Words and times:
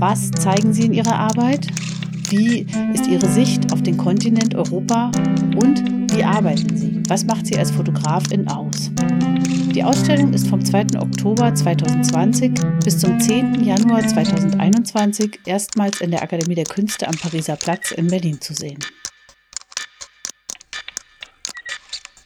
Was 0.00 0.30
zeigen 0.30 0.72
sie 0.72 0.86
in 0.86 0.94
ihrer 0.94 1.14
Arbeit? 1.14 1.66
Wie 2.30 2.66
ist 2.94 3.06
ihre 3.06 3.28
Sicht 3.28 3.70
auf 3.70 3.82
den 3.82 3.98
Kontinent 3.98 4.54
Europa? 4.54 5.12
Und 5.56 5.84
wie 6.16 6.24
arbeiten 6.24 6.74
sie? 6.74 7.02
Was 7.06 7.26
macht 7.26 7.46
sie 7.46 7.58
als 7.58 7.70
Fotografin 7.70 8.48
aus? 8.48 8.90
Die 9.74 9.84
Ausstellung 9.84 10.32
ist 10.32 10.48
vom 10.48 10.64
2. 10.64 10.98
Oktober 10.98 11.54
2020 11.54 12.52
bis 12.82 12.98
zum 12.98 13.20
10. 13.20 13.62
Januar 13.62 14.00
2021 14.08 15.40
erstmals 15.44 16.00
in 16.00 16.12
der 16.12 16.22
Akademie 16.22 16.54
der 16.54 16.64
Künste 16.64 17.06
am 17.06 17.14
Pariser 17.18 17.56
Platz 17.56 17.90
in 17.90 18.06
Berlin 18.06 18.40
zu 18.40 18.54
sehen. 18.54 18.78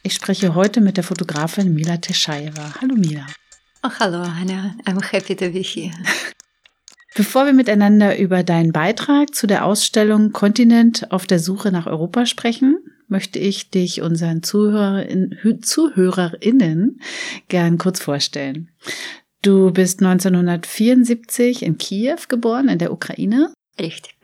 Ich 0.01 0.13
spreche 0.13 0.55
heute 0.55 0.79
mit 0.79 0.95
der 0.95 1.03
Fotografin 1.03 1.73
Mila 1.73 1.97
Teschaeva. 1.97 2.75
Hallo 2.79 2.95
Mila. 2.95 3.25
Oh, 3.83 3.89
hallo 3.99 4.21
Anna, 4.21 4.75
I'm 4.85 5.03
happy 5.11 5.35
to 5.35 5.49
be 5.49 5.61
here. 5.61 5.91
Bevor 7.15 7.45
wir 7.45 7.53
miteinander 7.53 8.19
über 8.19 8.43
deinen 8.43 8.73
Beitrag 8.73 9.33
zu 9.33 9.47
der 9.47 9.63
Ausstellung 9.63 10.33
Kontinent 10.33 11.13
auf 11.13 11.25
der 11.25 11.39
Suche 11.39 11.71
nach 11.71 11.87
Europa 11.87 12.25
sprechen, 12.25 12.77
möchte 13.07 13.39
ich 13.39 13.69
dich 13.69 14.01
unseren 14.01 14.43
Zuhörerin, 14.43 15.33
ZuhörerInnen 15.61 16.99
gern 17.47 17.77
kurz 17.77 18.01
vorstellen. 18.01 18.69
Du 19.41 19.71
bist 19.71 20.01
1974 20.01 21.63
in 21.63 21.77
Kiew 21.77 22.17
geboren, 22.27 22.67
in 22.67 22.79
der 22.79 22.91
Ukraine. 22.91 23.53
Richtig. 23.79 24.17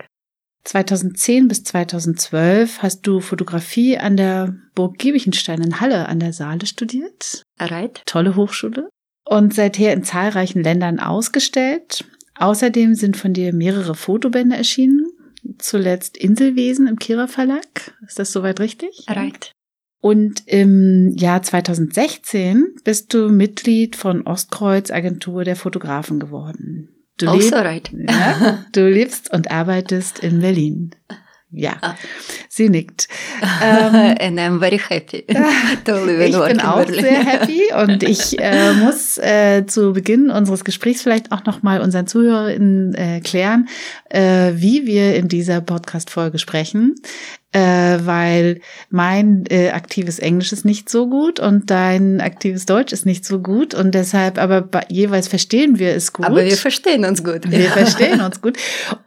2010 0.65 1.47
bis 1.47 1.63
2012 1.63 2.81
hast 2.81 3.07
du 3.07 3.21
Fotografie 3.21 3.97
an 3.97 4.17
der 4.17 4.53
Burg 4.75 4.97
Giebichenstein 4.97 5.61
in 5.61 5.79
Halle 5.79 6.09
an 6.09 6.19
der 6.19 6.33
Saale 6.33 6.65
studiert. 6.65 7.43
Right. 7.57 8.01
Tolle 8.05 8.35
Hochschule. 8.35 8.89
Und 9.23 9.53
seither 9.53 9.93
in 9.93 10.03
zahlreichen 10.03 10.61
Ländern 10.61 10.99
ausgestellt. 10.99 12.03
Außerdem 12.41 12.95
sind 12.95 13.17
von 13.17 13.33
dir 13.33 13.53
mehrere 13.53 13.93
Fotobände 13.93 14.55
erschienen. 14.55 15.05
Zuletzt 15.59 16.17
Inselwesen 16.17 16.87
im 16.87 16.97
Kira 16.97 17.27
Verlag. 17.27 17.93
Ist 18.07 18.17
das 18.17 18.31
soweit 18.31 18.59
richtig? 18.59 19.05
Right. 19.07 19.51
Und 20.01 20.47
im 20.47 21.13
Jahr 21.15 21.43
2016 21.43 22.75
bist 22.83 23.13
du 23.13 23.29
Mitglied 23.29 23.95
von 23.95 24.25
Ostkreuz 24.25 24.89
Agentur 24.89 25.43
der 25.43 25.55
Fotografen 25.55 26.19
geworden. 26.19 26.89
Du, 27.17 27.29
also 27.29 27.49
leb 27.49 27.53
right. 27.53 27.91
ja, 28.09 28.65
du 28.71 28.89
lebst 28.89 29.31
und 29.31 29.51
arbeitest 29.51 30.19
in 30.19 30.39
Berlin. 30.39 30.95
Ja, 31.53 31.73
Ah. 31.81 31.95
sie 32.49 32.69
nickt. 32.69 33.07
Ähm, 33.63 34.15
And 34.19 34.39
I'm 34.39 34.59
very 34.59 34.79
happy 34.79 35.25
ich 35.27 35.83
bin 35.85 36.49
in 36.49 36.61
auch 36.61 36.87
sehr 36.87 37.23
happy 37.23 37.61
und 37.73 38.03
ich 38.03 38.39
äh, 38.39 38.73
muss 38.73 39.17
äh, 39.17 39.65
zu 39.65 39.93
Beginn 39.93 40.29
unseres 40.31 40.63
Gesprächs 40.63 41.01
vielleicht 41.01 41.31
auch 41.31 41.45
noch 41.45 41.61
mal 41.63 41.81
unseren 41.81 42.07
ZuhörerInnen 42.07 42.93
äh, 42.95 43.19
klären, 43.21 43.67
äh, 44.09 44.53
wie 44.55 44.85
wir 44.87 45.15
in 45.15 45.27
dieser 45.27 45.61
Podcast-Folge 45.61 46.39
sprechen, 46.39 46.95
äh, 47.53 47.99
weil 48.03 48.61
mein 48.89 49.43
äh, 49.49 49.71
aktives 49.71 50.19
Englisch 50.19 50.53
ist 50.53 50.63
nicht 50.63 50.89
so 50.89 51.09
gut 51.09 51.39
und 51.39 51.69
dein 51.69 52.21
aktives 52.21 52.65
Deutsch 52.65 52.93
ist 52.93 53.05
nicht 53.05 53.25
so 53.25 53.39
gut 53.39 53.73
und 53.73 53.93
deshalb, 53.93 54.37
aber 54.37 54.69
jeweils 54.89 55.27
verstehen 55.27 55.77
wir 55.77 55.93
es 55.93 56.13
gut. 56.13 56.25
Aber 56.25 56.43
wir 56.43 56.55
verstehen 56.55 57.03
uns 57.03 57.23
gut. 57.23 57.49
Wir 57.51 57.69
verstehen 57.71 58.21
uns 58.21 58.41
gut 58.41 58.57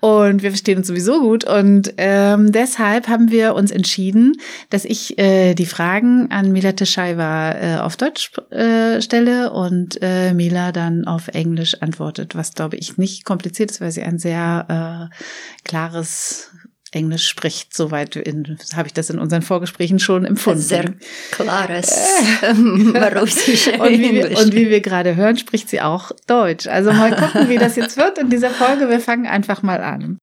und 0.00 0.43
wir 0.43 0.50
verstehen 0.50 0.78
uns 0.78 0.88
sowieso 0.88 1.21
gut. 1.21 1.44
Und 1.44 1.94
ähm, 1.97 2.53
deshalb 2.53 3.09
haben 3.09 3.31
wir 3.31 3.55
uns 3.55 3.71
entschieden, 3.71 4.37
dass 4.69 4.84
ich 4.84 5.19
äh, 5.19 5.55
die 5.55 5.66
Fragen 5.66 6.31
an 6.31 6.53
Mila 6.53 6.72
Teschaiwa 6.72 7.53
äh, 7.53 7.76
auf 7.78 7.97
Deutsch 7.97 8.32
äh, 8.50 9.00
stelle 9.00 9.53
und 9.53 9.99
äh, 10.03 10.34
Mila 10.34 10.72
dann 10.72 11.06
auf 11.06 11.28
Englisch 11.28 11.81
antwortet, 11.81 12.34
was 12.34 12.53
glaube 12.53 12.76
ich 12.76 12.99
nicht 12.99 13.25
kompliziert 13.25 13.71
ist, 13.71 13.81
weil 13.81 13.91
sie 13.91 14.03
ein 14.03 14.19
sehr 14.19 15.11
äh, 15.11 15.16
klares 15.65 16.50
Englisch 16.94 17.27
spricht. 17.27 17.75
Soweit 17.75 18.16
habe 18.16 18.87
ich 18.87 18.94
das 18.94 19.10
in 19.10 19.19
unseren 19.19 19.43
Vorgesprächen 19.43 19.99
schon 19.99 20.25
empfunden. 20.25 20.60
Sehr 20.60 20.94
klares 21.31 21.97
ähm, 22.43 22.97
russische 22.97 23.72
Und 23.78 23.91
wie, 23.91 24.12
wir, 24.12 24.38
und 24.38 24.53
wie 24.53 24.71
wir 24.71 24.81
gerade 24.81 25.16
hören, 25.16 25.37
spricht 25.37 25.69
sie 25.69 25.81
auch 25.81 26.12
Deutsch. 26.27 26.66
Also 26.66 26.93
mal 26.93 27.15
gucken, 27.16 27.49
wie 27.49 27.59
das 27.59 27.77
jetzt 27.77 27.97
wird 27.97 28.19
in 28.19 28.31
dieser 28.31 28.50
Folge. 28.50 28.88
Wir 28.88 29.00
fangen 29.00 29.27
einfach 29.27 29.62
mal 29.62 29.81
an. 29.81 30.19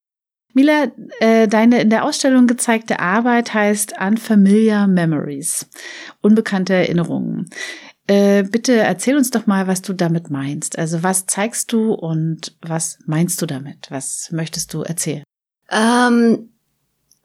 Mila, 0.54 0.88
äh, 1.20 1.48
deine 1.48 1.82
in 1.82 1.90
der 1.90 2.04
Ausstellung 2.04 2.46
gezeigte 2.46 3.00
Arbeit 3.00 3.54
heißt 3.54 3.94
Unfamiliar 4.00 4.88
Memories, 4.88 5.68
unbekannte 6.22 6.74
Erinnerungen. 6.74 7.50
Äh, 8.08 8.44
bitte 8.44 8.74
erzähl 8.74 9.16
uns 9.16 9.30
doch 9.30 9.48
mal, 9.48 9.68
was 9.68 9.82
du 9.82 9.94
damit 9.94 10.30
meinst. 10.30 10.78
Also 10.78 11.04
was 11.04 11.28
zeigst 11.28 11.72
du 11.72 11.94
und 11.94 12.58
was 12.62 13.00
meinst 13.06 13.42
du 13.42 13.46
damit? 13.46 13.88
Was 13.90 14.30
möchtest 14.32 14.74
du 14.74 14.82
erzählen? 14.82 15.24
Um, 15.72 16.51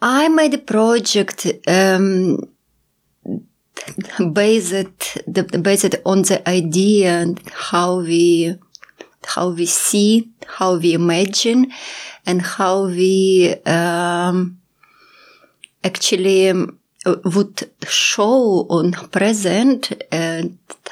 I 0.00 0.28
made 0.28 0.54
a 0.54 0.58
project 0.58 1.46
um, 1.66 2.38
based 4.32 4.74
based 5.62 5.94
on 6.04 6.22
the 6.22 6.42
idea 6.46 7.10
and 7.12 7.40
how 7.52 8.00
we 8.00 8.56
how 9.24 9.48
we 9.48 9.66
see, 9.66 10.30
how 10.46 10.76
we 10.76 10.94
imagine, 10.94 11.72
and 12.26 12.42
how 12.42 12.86
we 12.86 13.54
um, 13.64 14.58
actually 15.82 16.50
um, 16.50 16.78
would 17.24 17.70
show 17.86 18.66
on 18.68 18.92
present 18.92 19.92
uh, 20.12 20.42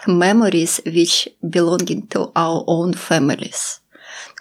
memories 0.06 0.81
which 0.86 1.28
belonging 1.48 2.06
to 2.09 2.32
our 2.34 2.65
own 2.66 2.92
families. 2.92 3.81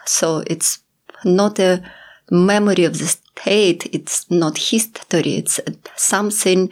So 0.06 0.44
it's 0.48 0.80
not 1.24 1.60
a 1.60 1.84
memory 2.34 2.84
of 2.86 2.98
the 2.98 3.06
state. 3.08 3.88
It's 3.94 4.30
not 4.30 4.58
history. 4.58 5.36
It's 5.36 5.60
something 5.96 6.70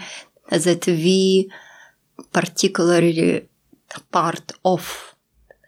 that 0.50 0.88
we 0.88 1.52
particularly 2.34 3.48
part 4.12 4.54
of. 4.66 5.16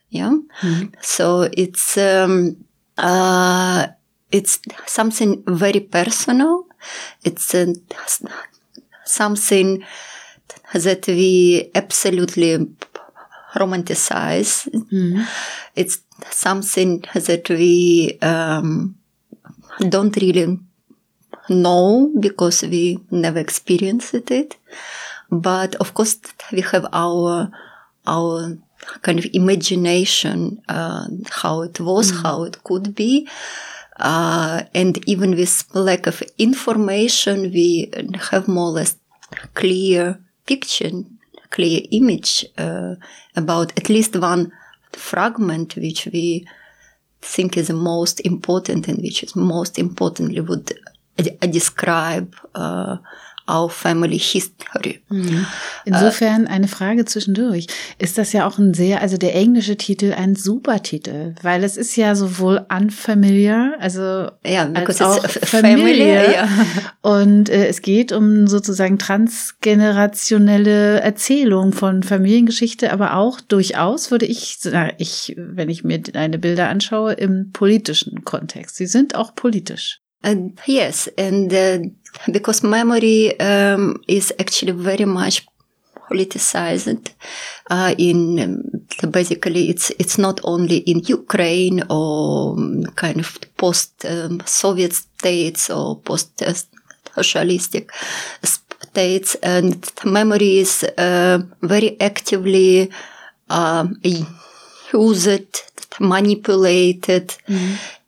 Yeah. 0.09 0.33
So 1.01 1.49
it's, 1.53 1.97
um, 1.97 2.65
uh, 2.97 3.87
it's 4.31 4.59
something 4.85 5.43
very 5.47 5.79
personal. 5.79 6.67
It's 7.23 7.53
uh, 7.55 7.73
something 9.05 9.83
that 10.73 11.07
we 11.07 11.71
absolutely 11.75 12.67
romanticize. 13.55 14.67
It's 15.75 15.99
something 16.31 17.03
that 17.13 17.49
we 17.49 18.17
um, 18.21 18.95
don't 19.79 20.15
really 20.17 20.59
know 21.49 22.11
because 22.19 22.63
we 22.63 22.99
never 23.11 23.39
experienced 23.39 24.31
it. 24.31 24.57
But 25.29 25.75
of 25.75 25.93
course, 25.93 26.19
we 26.51 26.61
have 26.61 26.85
our 26.93 27.51
our 28.05 28.57
kind 29.01 29.19
of 29.19 29.25
imagination, 29.33 30.61
uh, 30.67 31.07
how 31.31 31.61
it 31.61 31.79
was, 31.79 32.11
how 32.21 32.43
it 32.43 32.63
could 32.63 32.93
be. 32.95 33.27
Uh, 33.97 34.63
and 34.73 35.07
even 35.07 35.31
with 35.31 35.63
lack 35.73 36.07
of 36.07 36.21
information, 36.37 37.51
we 37.51 37.91
have 38.31 38.47
more 38.47 38.67
or 38.67 38.71
less 38.71 38.97
clear 39.53 40.19
picture, 40.45 40.91
clear 41.49 41.81
image 41.91 42.45
uh, 42.57 42.95
about 43.35 43.71
at 43.77 43.89
least 43.89 44.15
one 44.15 44.51
fragment 44.91 45.75
which 45.75 46.07
we 46.11 46.45
think 47.23 47.57
is 47.57 47.67
the 47.67 47.73
most 47.73 48.19
important 48.21 48.87
and 48.87 49.01
which 49.01 49.23
is 49.23 49.35
most 49.35 49.79
importantly 49.79 50.41
would 50.41 50.71
uh, 51.19 51.47
describe 51.47 52.35
uh, 53.47 53.51
our 53.51 53.69
family 53.69 54.19
history. 54.19 55.01
Mhm. 55.09 55.45
Insofern 55.85 56.47
eine 56.47 56.67
Frage 56.67 57.05
zwischendurch. 57.05 57.67
Ist 57.99 58.17
das 58.17 58.33
ja 58.33 58.47
auch 58.47 58.57
ein 58.57 58.73
sehr, 58.73 59.01
also 59.01 59.17
der 59.17 59.35
englische 59.35 59.77
Titel 59.77 60.13
ein 60.13 60.35
super 60.35 60.81
Titel, 60.81 61.35
weil 61.41 61.63
es 61.63 61.77
ist 61.77 61.95
ja 61.95 62.15
sowohl 62.15 62.65
unfamiliar, 62.69 63.75
also 63.79 64.29
Yeah, 64.45 64.69
als 64.73 65.01
auch 65.01 65.25
familiar. 65.29 66.29
Yeah. 66.29 66.49
Und 67.01 67.49
äh, 67.49 67.67
es 67.67 67.81
geht 67.81 68.11
um 68.11 68.47
sozusagen 68.47 68.99
transgenerationelle 68.99 71.01
Erzählung 71.01 71.73
von 71.73 72.03
Familiengeschichte, 72.03 72.91
aber 72.91 73.15
auch 73.15 73.41
durchaus 73.41 74.11
würde 74.11 74.25
ich, 74.25 74.59
na, 74.63 74.91
ich, 74.97 75.33
wenn 75.37 75.69
ich 75.69 75.83
mir 75.83 75.99
deine 75.99 76.39
Bilder 76.39 76.69
anschaue, 76.69 77.13
im 77.13 77.51
politischen 77.51 78.23
Kontext. 78.23 78.75
Sie 78.75 78.87
sind 78.87 79.15
auch 79.15 79.35
politisch. 79.35 79.99
And 80.25 80.57
yes, 80.65 81.11
and 81.17 81.51
uh, 81.51 81.91
because 82.31 82.63
memory 82.63 83.39
um, 83.39 84.01
is 84.07 84.33
actually 84.39 84.71
very 84.71 85.05
much 85.05 85.45
politicized. 86.09 87.11
Uh, 87.69 87.95
in 87.97 88.39
um, 88.39 89.11
basically, 89.11 89.69
it's 89.69 89.91
it's 89.99 90.17
not 90.17 90.39
only 90.43 90.77
in 90.77 90.99
Ukraine 90.99 91.83
or 91.89 92.53
um, 92.53 92.83
kind 92.95 93.19
of 93.19 93.37
post 93.57 94.05
um, 94.05 94.41
Soviet 94.45 94.93
states 94.93 95.69
or 95.69 95.99
post 95.99 96.41
uh, 96.41 96.53
socialistic 97.15 97.89
states, 98.43 99.35
and 99.35 99.91
memory 100.05 100.59
is 100.59 100.83
uh, 100.97 101.39
very 101.61 101.99
actively 102.01 102.91
um, 103.49 103.99
used, 104.93 105.63
manipulated, 105.99 107.35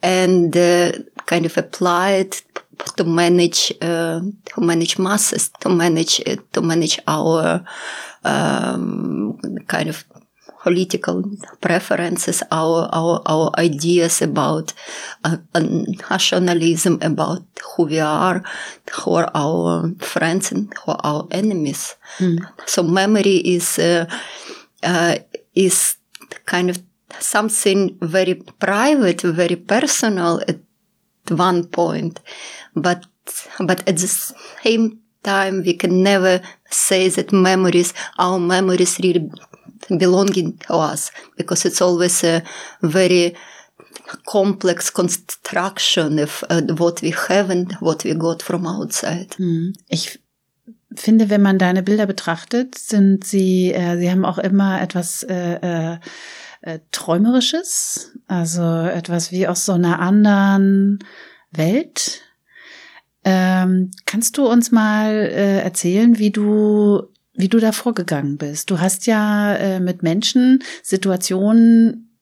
and 0.01 0.55
uh, 0.55 0.91
kind 1.25 1.45
of 1.45 1.57
applied 1.57 2.35
to 2.97 3.03
manage 3.03 3.73
uh, 3.81 4.21
to 4.45 4.61
manage 4.61 4.97
masses, 4.97 5.49
to 5.59 5.69
manage 5.69 6.21
uh, 6.27 6.35
to 6.53 6.61
manage 6.61 6.99
our 7.07 7.63
um, 8.23 9.37
kind 9.67 9.89
of 9.89 10.05
political 10.65 11.23
preferences, 11.61 12.41
our 12.51 12.89
our 12.91 13.21
our 13.25 13.51
ideas 13.57 14.21
about 14.21 14.73
uh, 15.23 15.37
uh, 15.53 15.61
nationalism, 16.09 16.97
about 17.01 17.45
who 17.61 17.85
we 17.85 17.99
are, 17.99 18.41
who 18.91 19.13
are 19.13 19.29
our 19.35 19.93
friends 19.99 20.51
and 20.51 20.73
who 20.81 20.91
are 20.91 21.01
our 21.03 21.27
enemies. 21.31 21.95
So 22.65 22.81
memory 22.81 23.37
is 23.45 23.77
uh, 23.77 24.09
uh, 24.81 25.17
is 25.53 25.97
kind 26.45 26.69
of 26.69 26.81
something 27.19 27.97
very 28.01 28.35
private, 28.59 29.21
very 29.21 29.55
personal 29.55 30.41
at 30.47 30.57
one 31.31 31.65
point, 31.67 32.19
but 32.75 33.05
but 33.59 33.87
at 33.87 33.97
the 33.97 34.07
same 34.07 34.99
time 35.23 35.63
we 35.63 35.73
can 35.73 36.03
never 36.03 36.41
say 36.69 37.09
that 37.09 37.31
memories, 37.31 37.93
our 38.17 38.39
memories, 38.39 38.99
really 38.99 39.31
belonging 39.97 40.57
to 40.57 40.73
us 40.73 41.11
because 41.37 41.65
it's 41.65 41.81
always 41.81 42.23
a 42.23 42.43
very 42.81 43.35
complex 44.27 44.89
construction 44.89 46.19
of 46.19 46.43
uh, 46.49 46.61
what 46.77 47.01
we 47.01 47.11
have 47.27 47.49
and 47.49 47.73
what 47.79 48.03
we 48.03 48.13
got 48.13 48.41
from 48.41 48.67
outside. 48.67 49.35
Ich 49.87 50.19
finde, 50.95 51.29
wenn 51.29 51.41
man 51.41 51.57
deine 51.57 51.83
Bilder 51.83 52.05
betrachtet, 52.05 52.75
sind 52.75 53.23
sie, 53.23 53.73
äh, 53.73 53.97
sie 53.97 54.09
haben 54.09 54.25
auch 54.25 54.37
immer 54.37 54.81
etwas 54.81 55.23
äh, 55.23 55.93
äh, 55.93 55.97
äh, 56.65 56.79
Träumerisches, 56.91 58.13
also 58.27 58.63
etwas 58.63 59.31
wie 59.31 59.47
aus 59.47 59.65
so 59.65 59.73
einer 59.73 59.99
anderen 59.99 60.99
Welt. 61.51 62.21
Ähm, 63.23 63.91
kannst 64.05 64.37
du 64.37 64.47
uns 64.47 64.71
mal 64.71 65.11
äh, 65.11 65.61
erzählen, 65.61 66.17
wie 66.17 66.31
du 66.31 67.03
wie 67.37 67.49
du 67.49 67.59
da 67.59 67.71
vorgegangen 67.71 68.37
bist? 68.37 68.71
Du 68.71 68.79
hast 68.79 69.07
ja 69.07 69.55
äh, 69.55 69.79
mit 69.79 70.03
Menschen 70.03 70.63
Situationen, 70.81 72.17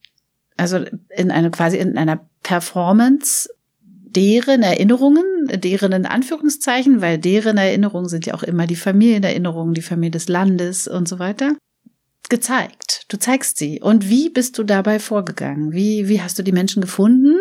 also 0.56 0.84
in 1.08 1.30
einer 1.30 1.50
quasi 1.50 1.78
in 1.78 1.96
einer 1.96 2.28
Performance 2.42 3.48
deren 3.80 4.62
Erinnerungen, 4.62 5.24
deren 5.54 5.92
in 5.92 6.06
Anführungszeichen, 6.06 7.00
weil 7.00 7.18
deren 7.18 7.56
Erinnerungen 7.56 8.08
sind 8.08 8.26
ja 8.26 8.34
auch 8.34 8.42
immer 8.42 8.66
die 8.66 8.76
Familienerinnerungen, 8.76 9.74
die 9.74 9.82
Familie 9.82 10.12
des 10.12 10.28
Landes 10.28 10.86
und 10.86 11.08
so 11.08 11.18
weiter, 11.18 11.56
gezeigt. 12.34 13.04
Du 13.08 13.16
zeigst 13.16 13.58
sie. 13.58 13.80
Und 13.80 14.08
wie 14.08 14.28
bist 14.28 14.58
du 14.58 14.64
dabei 14.64 14.98
vorgegangen? 14.98 15.72
Wie, 15.72 16.08
wie 16.08 16.20
hast 16.20 16.36
du 16.36 16.42
die 16.42 16.50
Menschen 16.50 16.80
gefunden? 16.80 17.36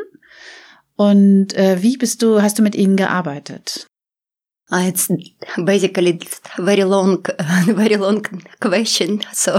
Und 0.96 1.56
äh, 1.56 1.82
wie 1.82 1.98
bist 1.98 2.22
du, 2.22 2.44
hast 2.44 2.60
du 2.60 2.62
mit 2.62 2.76
ihnen 2.76 2.96
gearbeitet? 2.96 3.88
Uh, 4.72 4.88
it's 4.88 5.10
basically 5.58 6.20
very 6.58 6.84
long, 6.84 7.28
very 7.66 7.96
long 7.96 8.24
question. 8.60 9.22
So 9.34 9.52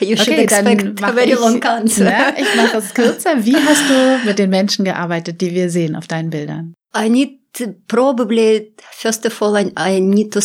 you 0.00 0.16
should 0.16 0.38
expect 0.38 1.02
a 1.02 1.12
very 1.12 1.32
ich, 1.32 1.40
long 1.40 1.62
answer. 1.62 2.04
Ja, 2.04 2.34
ich 2.36 2.54
mache 2.54 2.76
es 2.78 2.92
kürzer. 2.94 3.44
Wie 3.44 3.56
hast 3.68 3.88
du 3.88 4.26
mit 4.26 4.38
den 4.38 4.50
Menschen 4.50 4.84
gearbeitet, 4.84 5.40
die 5.40 5.52
wir 5.54 5.70
sehen 5.70 5.96
auf 5.96 6.06
deinen 6.06 6.30
Bildern? 6.30 6.74
I 6.96 7.08
need 7.08 7.40
to 7.54 7.74
probably 7.88 8.74
first 8.92 9.24
of 9.26 9.42
all 9.42 9.56
I, 9.56 9.72
I 9.78 10.00
need 10.00 10.32
to 10.34 10.40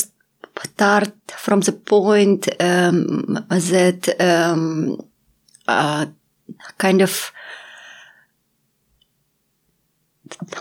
start 0.63 1.13
from 1.37 1.61
the 1.61 1.71
point 1.71 2.47
um, 2.61 3.45
that 3.49 4.15
um, 4.19 4.99
uh, 5.67 6.05
kind 6.77 7.01
of 7.01 7.31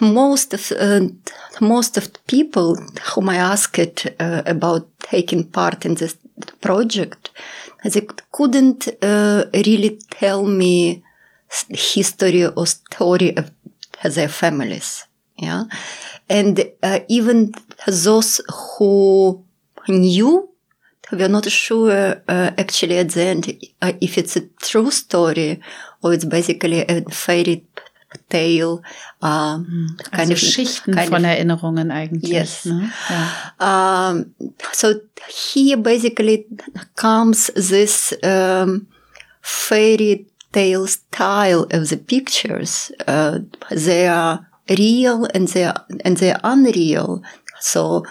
most 0.00 0.54
of 0.54 0.72
uh, 0.72 1.00
most 1.60 1.96
of 1.96 2.12
people 2.26 2.76
whom 3.14 3.28
I 3.28 3.36
asked 3.36 4.06
uh, 4.18 4.42
about 4.46 4.88
taking 5.00 5.44
part 5.44 5.84
in 5.84 5.94
this 5.94 6.16
project, 6.60 7.30
they 7.84 8.06
couldn't 8.32 8.88
uh, 9.02 9.44
really 9.52 9.98
tell 10.10 10.44
me 10.44 11.02
history 11.68 12.46
or 12.46 12.66
story 12.66 13.36
of 13.36 13.50
their 14.14 14.28
families. 14.28 15.04
Yeah, 15.36 15.64
and 16.28 16.70
uh, 16.82 17.00
even 17.08 17.52
those 17.86 18.40
who 18.78 19.44
knew 19.88 20.48
were 21.12 21.28
not 21.28 21.46
sure 21.50 22.22
uh, 22.28 22.50
actually 22.58 22.98
at 22.98 23.10
the 23.10 23.22
end 23.22 23.56
uh, 23.80 23.92
if 24.00 24.18
it's 24.18 24.36
a 24.36 24.46
true 24.60 24.90
story 24.90 25.60
or 26.02 26.12
it's 26.12 26.24
basically 26.26 26.82
a 26.82 27.02
fairy 27.10 27.66
tale, 28.28 28.82
uh, 29.22 29.58
kind 30.10 30.30
Also 30.30 30.32
of 30.32 30.38
Schichten 30.38 30.94
kind 30.94 31.10
von 31.10 31.24
of- 31.24 31.30
Erinnerungen 31.30 31.90
eigentlich. 31.90 32.30
Yes. 32.32 32.64
Ne? 32.64 32.90
Um, 33.60 34.34
so 34.72 34.94
here 35.28 35.76
basically 35.76 36.46
comes 36.96 37.50
this 37.54 38.14
um, 38.22 38.86
fairy 39.42 40.26
tale 40.52 40.86
style 40.86 41.66
of 41.70 41.88
the 41.90 41.96
pictures. 41.98 42.90
Uh, 43.06 43.40
they 43.70 44.06
are 44.08 44.46
real 44.78 45.26
and 45.34 45.48
they 45.48 45.64
are 45.64 45.84
and 46.04 46.16
they 46.16 46.32
are 46.32 46.40
unreal. 46.44 47.22
So 47.60 48.04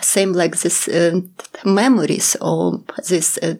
same 0.00 0.32
like 0.32 0.56
this 0.58 0.88
uh, 0.88 1.20
memories 1.64 2.36
or 2.40 2.82
this 3.08 3.38
uh, 3.38 3.54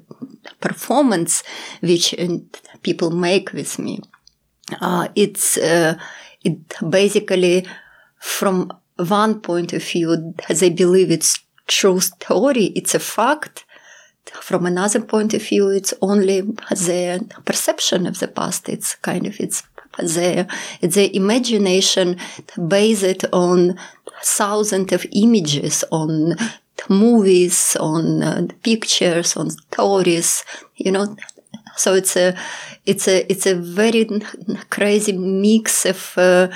performance 0.61 1.43
which 1.81 2.15
uh, 2.19 2.39
people 2.83 3.11
make 3.11 3.53
with 3.53 3.79
me. 3.79 4.01
Uh, 4.81 5.09
it's 5.15 5.57
uh, 5.57 5.99
it 6.45 6.59
basically 6.91 7.67
from 8.19 8.71
one 8.97 9.41
point 9.41 9.73
of 9.73 9.83
view 9.83 10.35
they 10.49 10.71
believe 10.71 11.11
it's 11.11 11.41
true 11.67 12.01
story 12.01 12.67
it's 12.75 12.95
a 12.95 12.99
fact 12.99 13.65
from 14.41 14.67
another 14.67 15.01
point 15.01 15.33
of 15.35 15.43
view 15.43 15.69
it's 15.69 15.95
only 16.03 16.43
their 16.87 17.21
perception 17.45 18.07
of 18.07 18.19
the 18.19 18.29
past 18.29 18.69
it's 18.69 18.97
kind 18.97 19.27
of 19.27 19.39
it's 19.39 19.63
their 19.99 20.47
their 20.81 21.09
imagination 21.13 22.17
based 22.69 23.25
on 23.33 23.79
thousands 24.23 24.93
of 24.93 25.07
images 25.13 25.85
on 25.91 26.35
movies 26.89 27.77
on 27.81 28.23
uh, 28.23 28.47
pictures 28.63 29.37
on 29.37 29.51
stories 29.51 30.45
you 30.77 30.93
know 30.93 31.17
so 31.77 31.95
it's 31.95 32.17
a 32.17 32.35
it's 32.87 33.09
a 33.09 33.31
it's 33.31 33.47
a 33.47 33.55
very 33.55 34.09
crazy 34.71 35.13
mix 35.13 35.87
of 35.87 36.15
uh, 36.17 36.49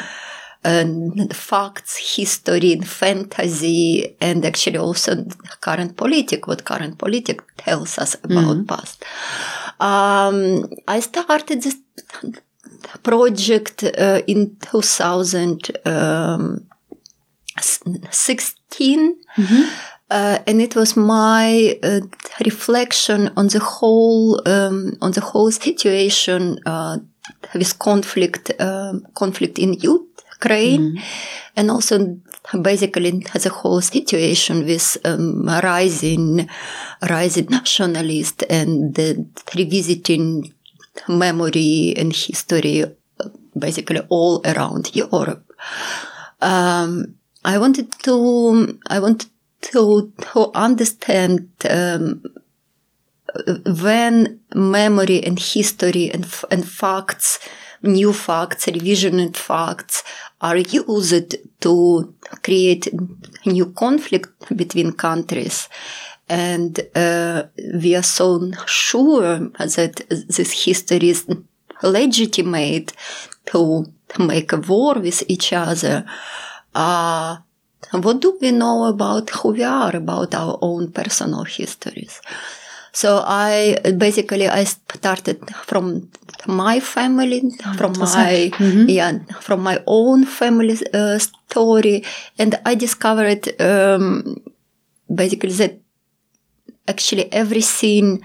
uh, 0.64 0.85
facts, 1.33 2.16
history, 2.16 2.73
and 2.73 2.87
fantasy, 2.87 4.16
and 4.21 4.45
actually 4.45 4.78
also 4.78 5.25
current 5.61 5.97
politics, 5.97 6.47
What 6.47 6.64
current 6.64 6.99
politics 6.99 7.45
tells 7.57 7.99
us 7.99 8.16
about 8.23 8.66
past. 8.66 9.04
Um, 9.81 10.71
I 10.87 11.00
started 11.00 11.62
this 11.62 11.76
project 13.02 13.83
uh, 13.85 14.23
in 14.26 14.57
2016. 17.56 19.16
Uh, 20.11 20.38
and 20.47 20.61
it 20.61 20.76
was 20.76 20.94
my 20.94 21.78
uh, 21.82 22.00
reflection 22.44 23.30
on 23.35 23.49
the 23.49 23.59
whole 23.59 24.47
um, 24.47 24.92
on 25.00 25.12
the 25.12 25.23
whole 25.23 25.50
situation 25.50 26.59
uh, 26.66 26.99
with 27.54 27.78
conflict 27.78 28.52
um, 28.61 29.06
conflict 29.14 29.59
in 29.59 29.73
Ukraine, 29.73 30.97
mm. 30.97 31.02
and 31.56 31.71
also 31.71 32.21
basically 32.61 33.11
the 33.11 33.49
whole 33.49 33.80
situation 33.80 34.66
with 34.66 34.99
um, 35.04 35.49
rising, 35.62 36.47
rising 37.09 37.47
nationalist 37.47 38.44
and 38.50 38.94
the 38.94 39.25
revisiting 39.56 40.52
memory 41.09 41.94
and 41.97 42.12
history, 42.14 42.85
basically 43.59 44.00
all 44.11 44.42
around 44.44 44.94
Europe. 44.94 45.44
Um, 46.40 47.14
I 47.45 47.59
wanted 47.59 47.93
to, 48.05 48.79
I 48.87 48.99
wanted 49.01 49.31
to, 49.63 50.13
to 50.33 50.51
understand 50.55 51.49
um, 51.69 52.23
when 53.83 54.41
memory 54.55 55.25
and 55.25 55.39
history 55.39 56.11
and, 56.11 56.27
and 56.51 56.69
facts, 56.69 57.39
new 57.83 58.13
facts, 58.13 58.67
revisioned 58.67 59.37
facts 59.37 60.05
are 60.41 60.57
used 60.57 61.37
to 61.61 62.15
create 62.43 62.89
new 63.47 63.67
conflict 63.73 64.57
between 64.57 64.93
countries. 64.93 65.69
And 66.29 66.81
uh, 66.95 67.45
we 67.75 67.95
are 67.95 68.03
so 68.03 68.51
sure 68.67 69.39
that 69.59 70.03
this 70.09 70.65
history 70.65 71.11
is 71.11 71.27
legitimate 71.83 72.93
to 73.47 73.93
make 74.19 74.53
a 74.53 74.57
war 74.59 74.95
with 74.95 75.25
each 75.29 75.53
other. 75.53 76.05
Uh, 76.75 77.38
what 77.93 78.21
do 78.21 78.38
we 78.41 78.52
know 78.52 78.85
about 78.85 79.31
who 79.31 79.50
we 79.50 79.62
are, 79.62 79.95
about 79.95 80.35
our 80.35 80.59
own 80.62 80.93
personal 80.93 81.45
histories? 81.45 82.21
So 82.93 83.23
I 83.26 83.79
basically 83.97 84.49
I 84.49 84.64
started 84.64 85.38
from 85.64 86.11
my 86.47 86.79
family, 86.81 87.41
from 87.76 87.93
my 87.99 88.50
mm-hmm. 88.52 88.88
yeah, 88.88 89.19
from 89.41 89.62
my 89.62 89.83
own 89.87 90.26
family 90.26 90.76
uh, 90.93 91.19
story, 91.19 92.05
and 92.38 92.59
I 92.67 92.75
discovered 92.75 93.61
um, 93.61 94.43
basically 95.12 95.52
that 95.52 95.81
actually 96.87 97.33
everything 97.33 98.23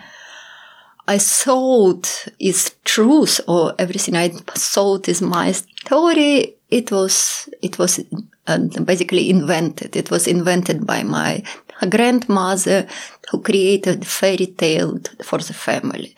I 1.07 1.17
thought 1.17 2.27
is 2.37 2.75
truth 2.83 3.39
or 3.47 3.73
everything 3.79 4.15
I 4.17 4.29
thought 4.29 5.07
is 5.07 5.21
my 5.21 5.53
story. 5.53 6.56
It 6.69 6.91
was 6.91 7.49
it 7.61 7.79
was 7.79 7.99
uh, 8.47 8.57
basically 8.83 9.29
invented. 9.29 9.95
It 9.95 10.11
was 10.11 10.27
invented 10.27 10.85
by 10.85 11.03
my 11.03 11.43
grandmother 11.89 12.87
who 13.31 13.41
created 13.41 14.05
fairy 14.05 14.47
tale 14.47 14.99
for 15.23 15.39
the 15.39 15.53
family. 15.53 16.15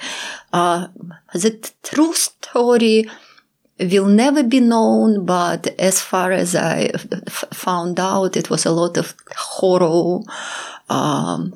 Uh, 0.53 0.87
the 1.33 1.71
true 1.83 2.13
story 2.13 3.05
will 3.79 4.07
never 4.07 4.43
be 4.43 4.59
known, 4.59 5.25
but 5.25 5.67
as 5.79 6.01
far 6.01 6.31
as 6.31 6.55
I 6.55 6.91
found 7.51 7.99
out, 7.99 8.35
it 8.35 8.49
was 8.49 8.65
a 8.65 8.71
lot 8.71 8.97
of 8.97 9.15
horror, 9.35 10.21
um, 10.89 11.53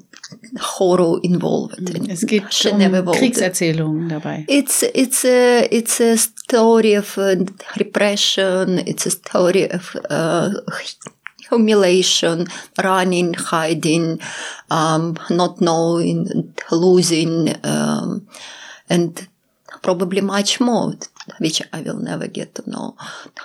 horror 0.59 1.19
involved. 1.23 1.79
Es 2.09 2.25
geht 2.25 2.43
um 2.65 3.11
Kriegserzählungen 3.11 4.09
dabei. 4.09 4.45
It's 4.47 4.83
it's 4.83 5.25
a 5.25 5.67
it's 5.71 5.99
a 5.99 6.17
story 6.17 6.97
of 6.97 7.17
uh, 7.17 7.35
repression. 7.77 8.79
It's 8.85 9.05
a 9.05 9.11
story 9.11 9.69
of 9.71 9.95
uh, 10.09 10.51
humiliation, 11.49 12.47
running, 12.83 13.33
hiding, 13.33 14.19
um, 14.69 15.15
not 15.29 15.61
knowing, 15.61 16.53
losing, 16.71 17.55
um, 17.63 18.27
and 18.89 19.27
probably 19.81 20.21
much 20.21 20.59
more, 20.59 20.93
which 21.39 21.61
I 21.71 21.81
will 21.81 21.99
never 21.99 22.27
get 22.27 22.55
to 22.55 22.69
know. 22.69 22.95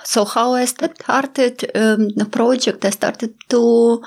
So 0.03 0.25
how 0.25 0.53
I 0.53 0.65
started 0.65 1.69
um, 1.75 2.09
the 2.09 2.25
project, 2.25 2.85
I 2.85 2.91
started 2.91 3.33
to 3.49 4.01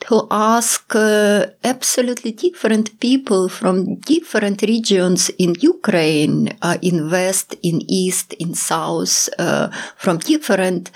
to 0.00 0.26
ask 0.30 0.94
uh, 0.94 1.46
absolutely 1.64 2.32
different 2.32 3.00
people 3.00 3.48
from 3.48 3.96
different 3.96 4.62
regions 4.62 5.30
in 5.38 5.54
Ukraine, 5.60 6.56
uh, 6.62 6.78
in 6.82 7.10
West, 7.10 7.54
in 7.62 7.80
East, 7.90 8.34
in 8.34 8.54
South, 8.54 9.28
uh, 9.38 9.68
from 9.96 10.18
different 10.18 10.90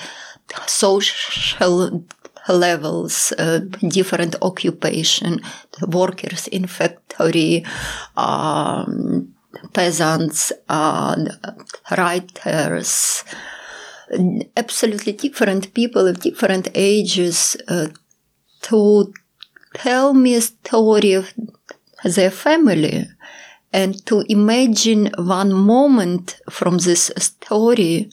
social 0.66 2.04
levels, 2.48 3.32
uh, 3.38 3.60
different 3.88 4.36
occupation, 4.42 5.40
workers 5.88 6.48
in 6.48 6.66
factory, 6.66 7.64
um, 8.16 9.34
peasants, 9.72 10.52
uh, 10.68 11.16
writers, 11.96 13.24
absolutely 14.56 15.12
different 15.12 15.72
people 15.74 16.06
of 16.06 16.20
different 16.20 16.68
ages 16.74 17.56
uh, 17.68 17.88
to 18.62 19.12
tell 19.74 20.14
me 20.14 20.34
a 20.34 20.40
story 20.40 21.12
of 21.12 21.32
their 22.04 22.30
family 22.30 23.06
and 23.72 24.04
to 24.06 24.24
imagine 24.28 25.10
one 25.16 25.52
moment 25.52 26.40
from 26.50 26.78
this 26.78 27.10
story 27.16 28.10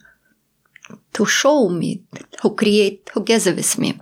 to 1.13 1.25
show 1.25 1.69
me, 1.69 2.03
to 2.41 2.51
create 2.51 3.05
together 3.05 3.53
with 3.53 3.77
me. 3.77 3.99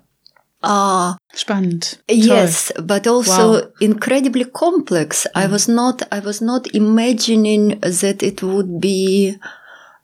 Ah, 0.64 1.16
spannend. 1.34 2.00
Yes, 2.10 2.72
Toll. 2.76 2.86
but 2.86 3.08
also 3.08 3.54
wow. 3.54 3.72
incredibly 3.80 4.46
complex. 4.46 5.28
Mm. 5.28 5.44
I 5.44 5.48
was 5.48 5.68
not. 5.68 6.02
I 6.12 6.20
was 6.20 6.42
not 6.42 6.68
imagining 6.74 7.80
that 7.80 8.24
it 8.24 8.42
would 8.42 8.82
be 8.82 9.38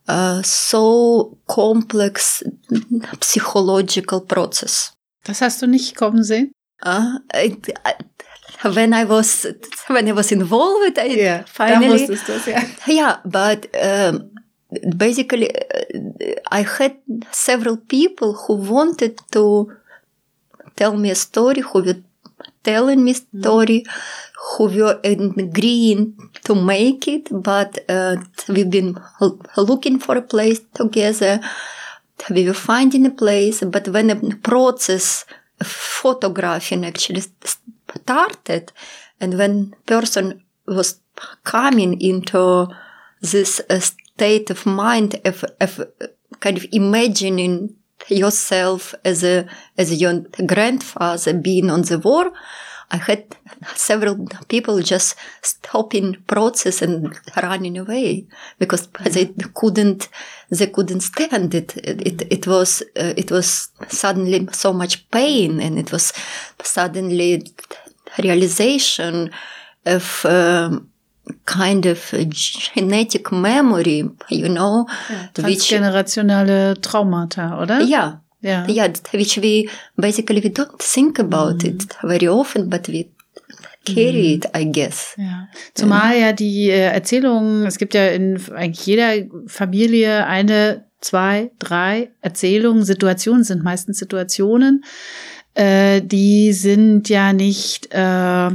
a 0.07 0.41
so 0.43 1.37
complex 1.47 2.43
psychological 3.21 4.21
process. 4.21 4.91
Das 5.23 5.41
hast 5.41 5.61
du 5.61 5.67
nicht 5.67 5.95
kommen 5.95 6.23
sehen? 6.23 6.51
Uh, 6.83 7.19
it, 7.33 7.69
uh, 7.85 8.73
when 8.75 8.93
I 8.93 9.07
was 9.07 9.47
when 9.87 10.07
I 10.07 10.15
was 10.15 10.31
involved, 10.31 10.97
I 10.97 11.15
yeah, 11.15 11.43
finally. 11.45 12.07
Das, 12.07 12.47
yeah. 12.47 12.63
yeah, 12.87 13.17
but 13.23 13.67
um, 13.75 14.31
basically, 14.97 15.49
uh, 15.49 16.35
I 16.51 16.63
had 16.63 16.97
several 17.31 17.77
people 17.77 18.33
who 18.33 18.55
wanted 18.55 19.19
to 19.31 19.71
tell 20.75 20.97
me 20.97 21.11
a 21.11 21.15
story, 21.15 21.61
who 21.61 21.83
were 21.83 22.01
telling 22.63 23.03
me 23.03 23.13
story, 23.13 23.83
who 24.57 24.65
were 24.65 24.99
agreeing 25.03 26.17
to 26.43 26.55
make 26.55 27.07
it, 27.07 27.29
but 27.31 27.79
uh, 27.89 28.17
we've 28.47 28.69
been 28.69 28.97
looking 29.57 29.99
for 29.99 30.17
a 30.17 30.21
place 30.21 30.61
together. 30.73 31.39
We 32.29 32.45
were 32.45 32.53
finding 32.53 33.05
a 33.05 33.11
place, 33.11 33.61
but 33.61 33.87
when 33.87 34.07
the 34.07 34.39
process 34.43 35.25
of 35.59 35.67
photographing 35.67 36.85
actually 36.85 37.23
started, 37.95 38.71
and 39.19 39.37
when 39.37 39.75
person 39.85 40.43
was 40.67 40.99
coming 41.43 41.99
into 42.01 42.67
this 43.21 43.61
uh, 43.69 43.79
state 43.79 44.49
of 44.49 44.65
mind 44.65 45.19
of, 45.25 45.43
of 45.59 45.81
kind 46.39 46.57
of 46.57 46.65
imagining 46.71 47.75
yourself 48.07 48.95
as 49.05 49.23
a 49.23 49.47
as 49.77 50.01
your 50.01 50.21
grandfather 50.45 51.33
being 51.33 51.69
on 51.69 51.83
the 51.83 51.99
war 51.99 52.31
i 52.91 52.97
had 52.97 53.23
several 53.75 54.27
people 54.47 54.79
just 54.81 55.15
stopping 55.41 56.15
process 56.27 56.81
and 56.81 57.17
running 57.41 57.77
away 57.77 58.25
because 58.59 58.87
they 59.09 59.25
couldn't 59.53 60.09
they 60.49 60.67
couldn't 60.67 61.01
stand 61.01 61.53
it 61.55 61.77
it, 61.77 62.21
it 62.29 62.47
was 62.47 62.81
uh, 62.97 63.13
it 63.17 63.31
was 63.31 63.69
suddenly 63.87 64.47
so 64.51 64.73
much 64.73 65.09
pain 65.09 65.59
and 65.59 65.79
it 65.79 65.91
was 65.91 66.13
suddenly 66.63 67.43
realization 68.17 69.31
of 69.85 70.25
um, 70.25 70.91
kind 71.45 71.85
of 71.85 72.13
genetic 72.29 73.31
memory, 73.31 74.09
you 74.29 74.49
know. 74.49 74.87
Yeah, 75.09 75.27
transgenerationale 75.33 76.75
Traumata, 76.79 77.57
oder? 77.59 77.81
Yeah. 77.81 78.17
Yeah. 78.41 78.67
Yeah, 78.67 78.91
which 79.11 79.37
we 79.37 79.69
basically 79.95 80.43
we 80.43 80.49
don't 80.49 80.79
think 80.79 81.19
about 81.19 81.63
mm. 81.63 81.65
it 81.65 81.97
very 82.01 82.27
often, 82.27 82.69
but 82.69 82.87
we 82.87 83.11
carry 83.85 84.33
it, 84.33 84.47
I 84.55 84.65
guess. 84.65 85.15
Ja. 85.17 85.47
Zumal 85.73 86.17
ja 86.17 86.33
die 86.33 86.69
äh, 86.69 86.91
Erzählungen, 86.91 87.65
es 87.65 87.77
gibt 87.77 87.93
ja 87.93 88.07
in 88.07 88.39
eigentlich 88.53 88.85
jeder 88.85 89.13
Familie 89.47 90.25
eine, 90.25 90.85
zwei, 91.01 91.51
drei 91.59 92.11
Erzählungen, 92.21 92.83
Situationen 92.83 93.43
sind 93.43 93.63
meistens 93.63 93.97
Situationen, 93.97 94.83
äh, 95.53 96.01
die 96.01 96.53
sind 96.53 97.09
ja 97.09 97.33
nicht, 97.33 97.87
äh, 97.91 98.49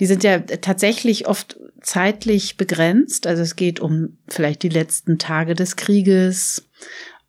die 0.00 0.06
sind 0.06 0.24
ja 0.24 0.38
tatsächlich 0.40 1.26
oft 1.26 1.58
zeitlich 1.80 2.56
begrenzt. 2.56 3.26
Also 3.26 3.42
es 3.42 3.56
geht 3.56 3.80
um 3.80 4.18
vielleicht 4.28 4.62
die 4.62 4.68
letzten 4.68 5.18
Tage 5.18 5.54
des 5.54 5.76
Krieges 5.76 6.68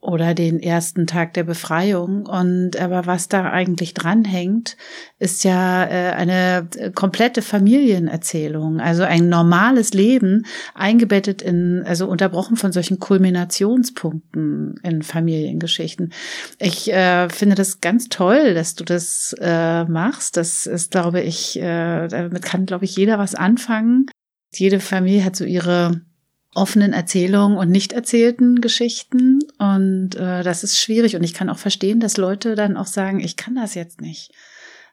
oder 0.04 0.34
den 0.34 0.60
ersten 0.60 1.08
Tag 1.08 1.34
der 1.34 1.46
Befreiung. 1.46 2.26
Und 2.26 2.80
aber 2.80 3.06
was 3.06 3.30
da 3.30 3.50
eigentlich 3.50 3.94
dranhängt, 3.94 4.76
ist 5.18 5.46
ja 5.46 5.86
äh, 5.86 6.12
eine 6.12 6.68
komplette 6.94 7.42
Familienerzählung, 7.42 8.82
also 8.82 9.04
ein 9.04 9.30
normales 9.30 9.94
Leben 9.94 10.46
eingebettet 10.76 11.42
in, 11.42 11.84
also 11.86 12.08
unterbrochen 12.08 12.58
von 12.58 12.74
solchen 12.74 13.00
Kulminationspunkten 13.00 14.76
in 14.84 15.04
Familiengeschichten. 15.04 16.12
Ich 16.60 16.92
äh, 16.92 17.30
finde 17.30 17.56
das 17.56 17.80
ganz 17.80 18.10
toll, 18.10 18.54
dass 18.54 18.76
du 18.76 18.84
das 18.84 19.34
äh, 19.40 19.86
machst. 19.86 20.36
Das 20.36 20.66
ist, 20.66 20.92
glaube 20.92 21.22
ich, 21.22 21.58
äh, 21.58 22.08
damit 22.10 22.42
kann, 22.42 22.66
glaube 22.66 22.84
ich, 22.84 22.98
jeder 22.98 23.20
was 23.20 23.36
anfangen. 23.36 24.08
Jede 24.54 24.82
Familie 24.82 25.24
hat 25.24 25.38
so 25.38 25.46
ihre 25.46 26.02
offenen 26.56 26.94
Erzählungen 26.94 27.58
und 27.58 27.70
nicht 27.70 27.94
erzählten 27.94 28.62
Geschichten. 28.62 29.40
Und 29.58 30.16
äh, 30.16 30.44
das 30.44 30.64
ist 30.64 30.80
schwierig. 30.80 31.16
Und 31.16 31.24
ich 31.24 31.34
kann 31.34 31.50
auch 31.50 31.58
verstehen, 31.58 32.00
dass 32.00 32.18
Leute 32.18 32.56
dann 32.56 32.78
auch 32.78 32.88
sagen, 32.88 33.20
ich 33.20 33.36
kann 33.36 33.56
das 33.56 33.76
jetzt 33.76 34.02
nicht. 34.02 34.32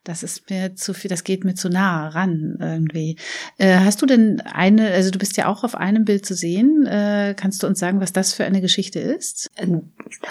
Das 0.05 0.23
ist 0.23 0.49
mir 0.49 0.75
zu 0.77 0.95
viel, 0.95 1.11
das 1.11 1.25
geht 1.25 1.45
mir 1.45 1.55
zu 1.55 1.69
nah 1.69 2.09
ran 2.09 2.57
irgendwie. 2.59 3.17
Äh, 3.59 3.81
hast 3.81 4.01
du 4.01 4.07
denn 4.07 4.41
eine, 4.41 4.91
also 4.93 5.11
du 5.11 5.19
bist 5.19 5.37
ja 5.37 5.47
auch 5.47 5.63
auf 5.63 5.75
einem 5.75 6.07
Bild 6.07 6.25
zu 6.25 6.35
sehen. 6.35 6.87
Äh, 6.87 7.35
kannst 7.37 7.63
du 7.63 7.67
uns 7.67 7.79
sagen, 7.79 8.01
was 8.01 8.15
das 8.15 8.33
für 8.33 8.45
eine 8.45 8.63
Geschichte 8.63 8.99
ist? 8.99 9.51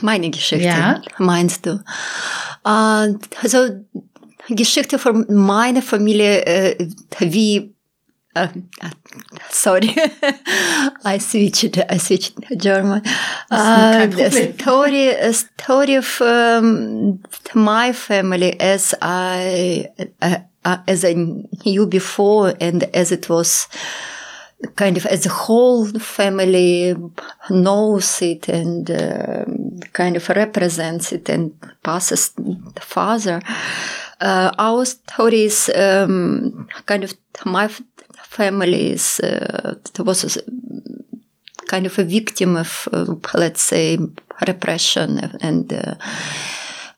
Meine 0.02 0.32
Geschichte, 0.32 0.66
ja? 0.66 1.02
meinst 1.20 1.68
du? 1.68 1.84
Äh, 2.66 3.14
also 3.44 3.86
Geschichte 4.48 4.98
von 4.98 5.26
meiner 5.30 5.84
Familie, 5.84 6.46
äh, 6.46 6.88
wie 8.36 8.64
uh, 8.82 8.90
sorry, 9.50 9.96
I 11.04 11.18
switched. 11.20 11.78
I 11.90 11.98
switched 11.98 12.38
German. 12.58 13.02
Uh, 13.50 14.06
the 14.08 14.30
story, 14.30 15.34
story 15.34 15.96
of 15.96 16.22
um, 16.22 17.20
my 17.56 17.94
family 17.94 18.60
as 18.60 18.94
I 19.02 19.88
uh, 20.22 20.40
uh, 20.64 20.78
as 20.88 21.04
I 21.04 21.14
knew 21.66 21.88
before, 21.88 22.54
and 22.62 22.84
as 22.96 23.12
it 23.12 23.30
was 23.30 23.68
kind 24.76 24.98
of 24.98 25.06
as 25.06 25.26
a 25.26 25.30
whole 25.30 25.88
family 25.88 26.96
knows 27.50 28.22
it 28.22 28.50
and 28.50 28.92
uh, 28.92 29.46
kind 29.94 30.18
of 30.18 30.30
represents 30.30 31.14
it 31.14 31.30
and 31.30 31.54
passes 31.82 32.32
the 32.36 32.82
father. 32.82 33.42
Uh, 34.20 34.52
our 34.58 34.84
story 34.84 35.44
is 35.46 35.72
um, 35.76 36.68
kind 36.86 37.06
of 37.06 37.14
my 37.46 37.70
families 38.30 39.20
uh, 39.20 39.76
was 40.00 40.38
a, 40.38 40.42
kind 41.68 41.86
of 41.86 41.98
a 41.98 42.04
victim 42.04 42.56
of, 42.56 42.88
uh, 42.94 43.16
let's 43.34 43.62
say, 43.62 43.98
repression 44.48 45.20
and 45.42 45.74
uh, 45.74 45.96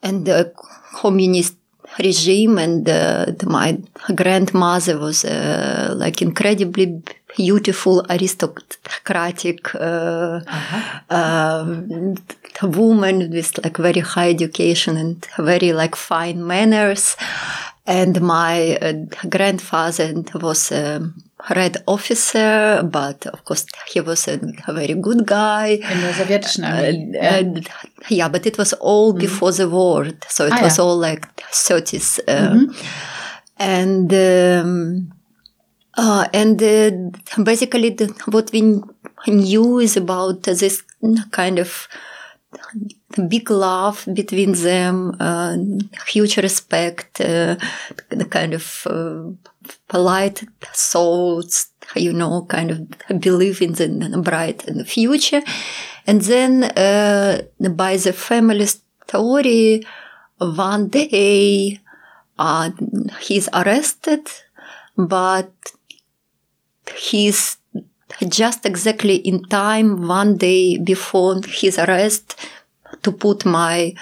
and 0.03 0.25
the 0.25 0.53
communist 0.93 1.55
regime. 1.99 2.57
And 2.57 2.87
uh, 2.87 3.25
my 3.45 3.79
grandmother 4.13 4.97
was 4.99 5.23
uh, 5.25 5.93
like 5.95 6.21
incredibly 6.21 7.01
beautiful, 7.37 8.05
aristocratic 8.09 9.73
uh, 9.75 10.41
uh-huh. 10.47 11.97
woman 12.63 13.31
with 13.31 13.57
like 13.63 13.77
very 13.77 14.01
high 14.01 14.29
education 14.29 14.97
and 14.97 15.25
very 15.37 15.71
like 15.71 15.95
fine 15.95 16.45
manners 16.45 17.15
and 17.85 18.21
my 18.21 18.77
uh, 18.77 18.93
grandfather 19.27 20.23
was 20.35 20.71
a 20.71 21.11
red 21.55 21.77
officer, 21.87 22.81
but 22.83 23.25
of 23.27 23.43
course 23.45 23.65
he 23.91 23.99
was 24.01 24.27
a, 24.27 24.39
a 24.67 24.73
very 24.73 24.93
good 24.93 25.25
guy. 25.25 25.67
In 25.69 26.01
the 26.01 26.13
Armee. 26.63 27.15
Uh, 27.15 27.61
yeah. 27.61 27.79
yeah, 28.09 28.29
but 28.29 28.45
it 28.45 28.57
was 28.57 28.73
all 28.73 29.11
mm 29.11 29.15
-hmm. 29.15 29.21
before 29.21 29.53
the 29.53 29.67
war, 29.67 30.11
so 30.27 30.45
it 30.45 30.53
ah, 30.53 30.61
was 30.61 30.77
yeah. 30.77 30.85
all 30.85 30.99
like 30.99 31.27
30s. 31.51 32.19
Uh, 32.27 32.53
mm 32.53 32.59
-hmm. 32.59 32.75
And 33.57 34.13
um, 34.13 35.13
uh, 35.97 36.25
and 36.33 36.61
uh, 36.61 37.43
basically, 37.43 37.89
the, 37.89 38.07
what 38.31 38.51
we 38.51 38.61
knew 39.27 39.79
is 39.79 39.97
about 39.97 40.43
this 40.43 40.83
kind 41.31 41.59
of 41.59 41.87
big 43.27 43.49
love 43.49 44.07
between 44.13 44.53
them, 44.53 45.15
uh, 45.19 45.57
huge 46.07 46.37
respect, 46.37 47.21
uh, 47.21 47.55
the 48.09 48.25
kind 48.25 48.53
of 48.53 48.87
uh, 48.87 49.23
polite 49.87 50.43
thoughts, 50.73 51.71
you 51.95 52.13
know, 52.13 52.45
kind 52.49 52.71
of 52.71 53.19
believe 53.19 53.61
in 53.61 53.73
the 53.73 54.21
bright 54.23 54.67
in 54.67 54.77
the 54.77 54.85
future. 54.85 55.41
And 56.07 56.21
then 56.21 56.63
uh, 56.63 57.41
by 57.59 57.97
the 57.97 58.13
family 58.13 58.67
story, 58.67 59.85
one 60.37 60.87
day 60.87 61.79
uh, 62.39 62.71
he's 63.21 63.47
arrested, 63.53 64.27
but 64.97 65.51
he's 66.95 67.57
just 68.27 68.65
exactly 68.65 69.15
in 69.15 69.43
time 69.45 70.07
one 70.07 70.37
day 70.37 70.77
before 70.77 71.41
his 71.47 71.77
arrest 71.77 72.35
to 73.03 73.11
put 73.11 73.45
my 73.45 73.93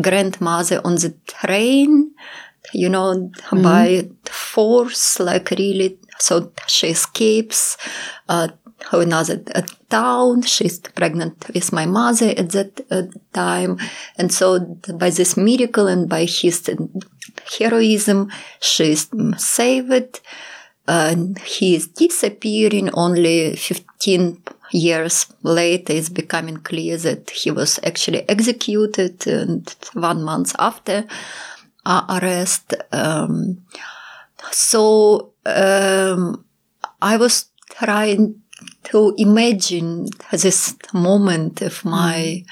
grandmother 0.00 0.80
on 0.84 0.94
the 0.96 1.14
train 1.26 2.10
you 2.72 2.88
know 2.88 3.14
mm-hmm. 3.14 3.62
by 3.62 4.08
force 4.24 5.20
like 5.20 5.50
really 5.50 5.98
so 6.18 6.52
she 6.66 6.88
escapes 6.88 7.76
uh, 8.28 8.48
another 8.92 9.42
uh, 9.54 9.62
town. 9.88 10.42
She's 10.42 10.78
pregnant 10.78 11.48
with 11.52 11.72
my 11.72 11.86
mother 11.86 12.34
at 12.36 12.50
that 12.50 12.80
uh, 12.90 13.02
time. 13.32 13.78
And 14.16 14.32
so 14.32 14.60
by 14.94 15.10
this 15.10 15.36
miracle 15.36 15.86
and 15.86 16.08
by 16.08 16.24
his 16.24 16.68
heroism 17.58 18.30
she's 18.60 19.08
saved. 19.36 20.20
And 20.86 21.38
he 21.38 21.76
is 21.76 21.88
disappearing 21.88 22.90
only 22.92 23.56
15 23.56 24.42
years 24.74 25.26
later 25.42 25.92
it's 25.92 26.08
becoming 26.08 26.56
clear 26.56 26.96
that 26.96 27.30
he 27.30 27.50
was 27.50 27.78
actually 27.84 28.28
executed 28.28 29.24
and 29.26 29.74
one 29.92 30.22
month 30.22 30.54
after 30.58 31.06
our 31.86 32.04
arrest 32.18 32.74
um, 32.90 33.62
so 34.50 35.32
um, 35.46 36.44
i 37.00 37.16
was 37.16 37.46
trying 37.70 38.34
to 38.82 39.14
imagine 39.16 40.08
this 40.32 40.74
moment 40.92 41.62
of 41.62 41.84
my 41.84 42.44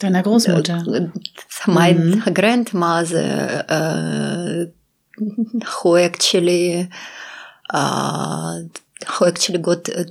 Deiner 0.00 0.22
Großmutter. 0.22 0.80
Uh, 0.88 1.72
my 1.72 1.92
mm-hmm. 1.92 2.32
grandmother, 2.32 3.64
uh, 3.68 4.64
who 5.66 5.96
actually 5.96 6.88
uh, 7.68 8.60
who 9.08 9.26
actually 9.26 9.58
got 9.58 9.88
uh, 9.88 10.04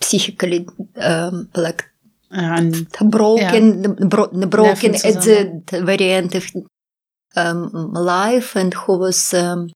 psychically 0.00 0.66
um, 0.96 1.48
like 1.54 1.84
and, 2.30 2.88
broken, 3.10 3.82
yeah. 3.82 4.06
bro- 4.06 4.28
broken 4.28 4.94
at 4.94 5.02
the, 5.02 5.62
the 5.66 5.84
very 5.84 6.10
end 6.10 6.34
of 6.34 6.50
um, 7.36 7.92
life, 7.92 8.56
and 8.56 8.74
who 8.74 8.98
was 8.98 9.34
um, 9.34 9.70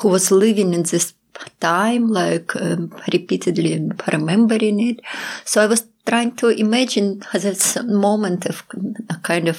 who 0.00 0.08
was 0.08 0.30
living 0.30 0.74
in 0.74 0.82
this 0.82 1.14
time, 1.60 2.08
like 2.08 2.54
um, 2.56 2.92
repeatedly 3.12 3.90
remembering 4.12 4.80
it. 4.80 5.00
So 5.44 5.62
I 5.62 5.66
was 5.66 5.87
trying 6.08 6.34
to 6.36 6.48
imagine 6.48 7.22
this 7.34 7.76
moment 7.82 8.46
of 8.46 8.64
kind 9.22 9.48
of 9.48 9.58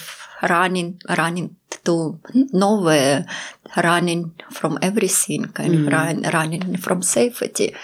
running, 0.49 0.99
running 1.17 1.55
to 1.83 2.19
nowhere, 2.53 3.25
running 3.83 4.33
from 4.49 4.79
everything, 4.81 5.45
kind 5.45 5.73
mm. 5.75 5.87
of 5.87 5.93
run, 5.93 6.21
running 6.33 6.77
from 6.77 7.01
safety. 7.01 7.75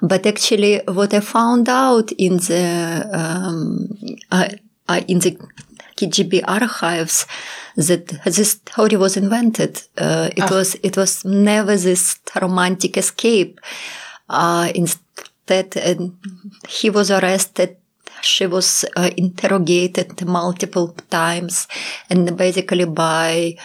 But 0.00 0.26
actually, 0.26 0.80
what 0.86 1.14
I 1.14 1.20
found 1.20 1.68
out 1.68 2.12
in 2.12 2.36
the 2.36 3.08
um, 3.12 3.88
uh, 4.30 4.48
uh, 4.88 5.00
in 5.08 5.20
the 5.20 5.38
KGB 5.96 6.42
archives 6.46 7.26
that 7.76 8.08
this 8.24 8.52
story 8.52 8.96
was 8.96 9.16
invented. 9.16 9.82
Uh, 9.96 10.28
it 10.36 10.42
ah. 10.42 10.48
was 10.50 10.74
it 10.82 10.96
was 10.96 11.24
never 11.24 11.76
this 11.76 12.18
romantic 12.40 12.96
escape. 12.96 13.60
Uh, 14.28 14.70
instead, 14.74 15.74
he 16.68 16.90
was 16.90 17.10
arrested 17.10 17.76
she 18.22 18.46
was 18.46 18.84
uh, 18.96 19.10
interrogated 19.16 20.24
multiple 20.26 20.88
times 21.10 21.68
and 22.08 22.36
basically 22.36 22.84
by 22.84 23.56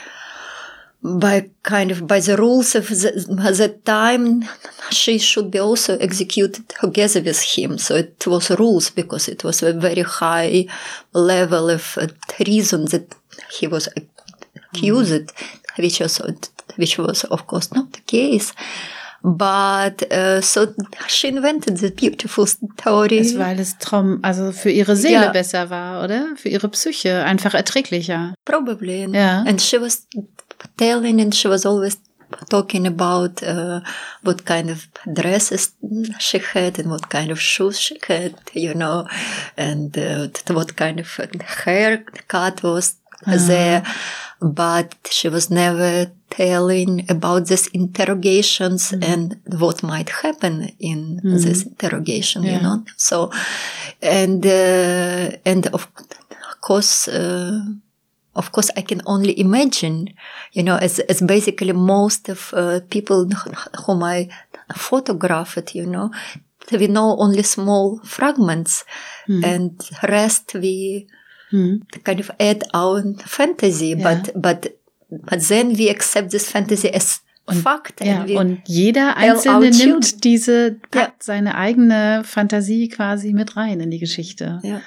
by 1.04 1.50
kind 1.64 1.92
of 1.92 2.08
by 2.08 2.20
the 2.20 2.36
rules 2.36 2.76
of 2.76 2.88
the, 2.90 3.12
the 3.58 3.70
time 3.86 4.44
she 4.90 5.18
should 5.18 5.52
be 5.52 5.60
also 5.60 5.98
executed 6.00 6.68
together 6.70 7.22
with 7.22 7.42
him 7.42 7.78
so 7.78 7.96
it 7.96 8.26
was 8.28 8.50
rules 8.52 8.90
because 8.90 9.28
it 9.28 9.44
was 9.44 9.62
a 9.62 9.74
very 9.74 10.02
high 10.02 10.66
level 11.14 11.70
of 11.70 11.98
uh, 11.98 12.08
treason 12.28 12.86
that 12.86 13.16
he 13.52 13.68
was 13.68 13.88
accused 14.74 15.14
mm. 15.14 15.78
which 15.78 16.00
was 16.00 16.20
which 16.76 16.98
was 16.98 17.24
of 17.26 17.46
course 17.48 17.72
not 17.72 17.92
the 17.94 18.02
case 18.02 18.54
But 19.30 20.10
uh, 20.10 20.42
so 20.42 20.74
she 21.10 21.28
invented 21.28 21.78
this 21.80 21.92
beautiful 21.92 22.48
story. 22.48 23.20
Es, 23.20 23.38
weil 23.38 23.60
es 23.60 23.78
Traum, 23.78 24.20
also 24.22 24.54
für 24.54 24.70
ihre 24.70 24.96
Seele 24.96 25.24
yeah. 25.24 25.32
besser 25.32 25.70
war, 25.70 26.02
oder? 26.02 26.28
Für 26.38 26.48
ihre 26.48 26.70
Psyche 26.70 27.26
einfach 27.26 27.54
erträglicher. 27.54 28.34
Probably. 28.46 29.06
Yeah. 29.06 29.44
And 29.46 29.62
she 29.62 29.82
was 29.82 30.08
telling 30.78 31.20
and 31.20 31.36
she 31.36 31.50
was 31.50 31.66
always 31.66 31.98
talking 32.50 32.88
about 32.88 33.44
uh, 33.44 33.82
what 34.24 34.46
kind 34.46 34.70
of 34.70 34.88
dresses 35.06 35.76
she 36.20 36.40
had 36.40 36.80
and 36.80 36.90
what 36.90 37.10
kind 37.10 37.30
of 37.30 37.42
shoes 37.42 37.82
she 37.82 38.00
had, 38.08 38.34
you 38.54 38.74
know, 38.74 39.08
and 39.58 39.98
uh, 39.98 40.30
what 40.54 40.78
kind 40.78 41.02
of 41.02 41.20
haircut 41.66 42.64
was 42.64 42.96
uh-huh. 43.26 43.48
there. 43.48 43.84
But 44.40 44.96
she 45.10 45.30
was 45.30 45.50
never 45.50 46.12
telling 46.30 47.10
about 47.10 47.48
these 47.48 47.68
interrogations 47.68 48.92
mm. 48.92 49.04
and 49.04 49.40
what 49.60 49.82
might 49.82 50.10
happen 50.10 50.72
in 50.80 51.20
mm. 51.24 51.44
this 51.44 51.64
interrogation, 51.64 52.44
yeah. 52.44 52.58
you 52.58 52.62
know. 52.62 52.84
So, 52.98 53.32
and 54.02 54.46
uh, 54.46 55.38
and 55.46 55.68
of 55.68 55.88
course. 56.62 57.08
Uh, 57.08 57.62
of 58.36 58.52
course, 58.52 58.70
I 58.78 58.82
can 58.82 59.02
only 59.08 59.40
imagine, 59.40 60.14
you 60.54 60.62
know, 60.62 60.78
as, 60.78 61.00
as 61.00 61.22
basically 61.22 61.74
most 61.74 62.30
of 62.30 62.54
uh, 62.54 62.82
people 62.88 63.28
whom 63.88 64.04
I 64.04 64.30
photographed, 64.76 65.74
you 65.74 65.88
know, 65.88 66.12
we 66.72 66.86
know 66.86 67.18
only 67.18 67.42
small 67.42 68.00
fragments 68.04 68.86
mm. 69.28 69.44
and 69.44 69.90
rest 70.08 70.54
we 70.54 71.08
mm. 71.52 71.82
kind 72.04 72.20
of 72.20 72.32
add 72.40 72.64
our 72.74 73.04
fantasy, 73.26 73.96
yeah. 73.96 74.04
but, 74.04 74.32
but, 74.42 74.78
but 75.10 75.48
then 75.48 75.78
we 75.78 75.90
accept 75.90 76.32
this 76.32 76.50
fantasy 76.50 76.90
as 76.94 77.22
und, 77.50 77.62
Fakt. 77.62 78.04
Ja, 78.04 78.26
und 78.38 78.62
jeder 78.66 79.16
Einzelne 79.16 79.70
nimmt 79.70 80.26
diese, 80.26 80.76
packt 80.92 81.24
ja. 81.24 81.34
seine 81.34 81.56
eigene 81.56 82.24
Fantasie 82.26 82.90
quasi 82.90 83.32
mit 83.32 83.56
rein 83.56 83.80
in 83.80 83.90
die 83.90 84.00
Geschichte. 84.00 84.60
Ja. 84.64 84.82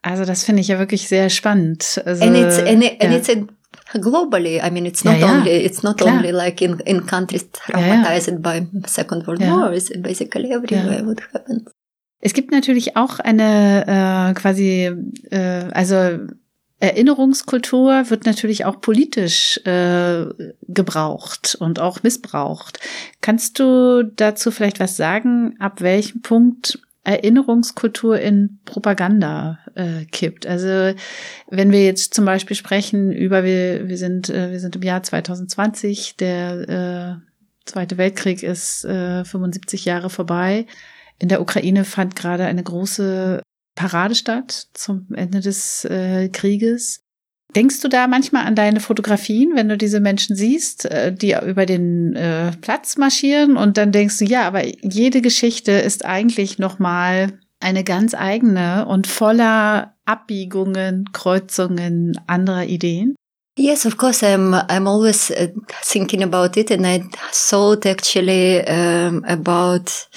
Also 0.00 0.24
das 0.24 0.44
finde 0.44 0.60
ich 0.60 0.68
ja 0.68 0.78
wirklich 0.78 1.08
sehr 1.08 1.30
spannend. 1.30 2.00
Also, 2.04 2.24
and 2.24 2.36
it's 2.36 2.58
and, 2.58 2.84
it, 2.84 3.02
and 3.02 3.12
it's 3.12 3.28
a 3.28 3.98
globally. 3.98 4.60
I 4.64 4.70
mean, 4.70 4.86
it's 4.86 5.02
not 5.02 5.18
ja, 5.18 5.26
ja. 5.26 5.38
only 5.38 5.64
it's 5.64 5.82
not 5.82 5.98
Klar. 5.98 6.14
only 6.14 6.30
like 6.30 6.62
in 6.62 6.78
in 6.80 7.06
countries 7.06 7.50
traumatized 7.50 8.28
ja, 8.28 8.38
by 8.38 8.66
Second 8.86 9.26
World 9.26 9.40
War. 9.40 9.72
It's 9.72 9.90
basically 9.96 10.52
everywhere 10.52 11.04
what 11.04 11.22
happens. 11.32 11.64
Es 12.24 12.32
gibt 12.32 12.52
natürlich 12.52 12.96
auch 12.96 13.20
eine 13.20 13.84
äh, 13.86 14.34
quasi 14.34 14.90
äh, 15.30 15.68
also 15.72 16.20
Erinnerungskultur 16.80 18.08
wird 18.08 18.24
natürlich 18.24 18.64
auch 18.64 18.80
politisch 18.80 19.60
äh, 19.66 20.24
gebraucht 20.62 21.54
und 21.60 21.80
auch 21.80 22.02
missbraucht. 22.02 22.80
Kannst 23.20 23.58
du 23.58 24.04
dazu 24.04 24.50
vielleicht 24.50 24.80
was 24.80 24.96
sagen, 24.96 25.56
ab 25.58 25.82
welchem 25.82 26.22
Punkt 26.22 26.78
Erinnerungskultur 27.04 28.18
in 28.18 28.58
Propaganda 28.64 29.58
äh, 29.74 30.06
kippt. 30.06 30.46
Also 30.46 30.98
wenn 31.50 31.72
wir 31.72 31.84
jetzt 31.84 32.14
zum 32.14 32.24
Beispiel 32.24 32.56
sprechen 32.56 33.12
über 33.12 33.44
wir 33.44 33.86
wir 33.86 33.98
sind 33.98 34.30
äh, 34.30 34.50
wir 34.50 34.60
sind 34.60 34.76
im 34.76 34.82
Jahr 34.82 35.02
2020, 35.02 36.16
der 36.16 37.20
äh, 37.20 37.34
Zweite 37.66 37.96
Weltkrieg 37.96 38.42
ist 38.42 38.84
äh, 38.84 39.24
75 39.24 39.84
Jahre 39.84 40.10
vorbei. 40.10 40.66
In 41.18 41.28
der 41.28 41.40
Ukraine 41.40 41.84
fand 41.84 42.16
gerade 42.16 42.44
eine 42.44 42.62
große 42.62 43.42
Parade 43.74 44.14
statt 44.14 44.68
zum 44.74 45.08
Ende 45.14 45.40
des 45.40 45.84
äh, 45.84 46.28
Krieges. 46.28 47.00
Denkst 47.54 47.80
du 47.80 47.88
da 47.88 48.08
manchmal 48.08 48.46
an 48.46 48.56
deine 48.56 48.80
Fotografien, 48.80 49.52
wenn 49.54 49.68
du 49.68 49.76
diese 49.76 50.00
Menschen 50.00 50.34
siehst, 50.34 50.86
äh, 50.86 51.12
die 51.12 51.36
über 51.46 51.66
den 51.66 52.16
äh, 52.16 52.52
Platz 52.60 52.96
marschieren 52.96 53.56
und 53.56 53.76
dann 53.76 53.92
denkst 53.92 54.18
du, 54.18 54.24
ja, 54.24 54.46
aber 54.46 54.66
jede 54.66 55.20
Geschichte 55.20 55.72
ist 55.72 56.04
eigentlich 56.04 56.58
nochmal 56.58 57.38
eine 57.60 57.84
ganz 57.84 58.14
eigene 58.14 58.86
und 58.86 59.06
voller 59.06 59.94
Abbiegungen, 60.04 61.10
Kreuzungen 61.12 62.20
anderer 62.26 62.64
Ideen? 62.64 63.14
Yes, 63.56 63.84
of 63.86 63.96
course. 63.96 64.24
I'm 64.24 64.52
I'm 64.52 64.88
always 64.88 65.30
uh, 65.30 65.46
thinking 65.82 66.22
about 66.24 66.56
it, 66.56 66.72
and 66.72 66.84
I 66.86 66.98
thought 67.32 67.86
actually 67.86 68.66
um, 68.66 69.24
about 69.28 70.08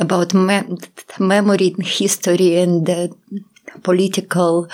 about 0.00 0.32
me 0.32 0.62
memory, 1.18 1.74
history, 1.78 2.56
and 2.56 2.88
uh, 2.88 3.08
political 3.82 4.68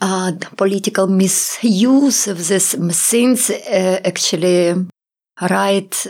uh, 0.00 0.32
political 0.56 1.08
misuse 1.08 2.26
of 2.26 2.48
this 2.48 2.74
since 2.90 3.50
uh, 3.50 4.00
actually 4.04 4.86
right 5.50 6.06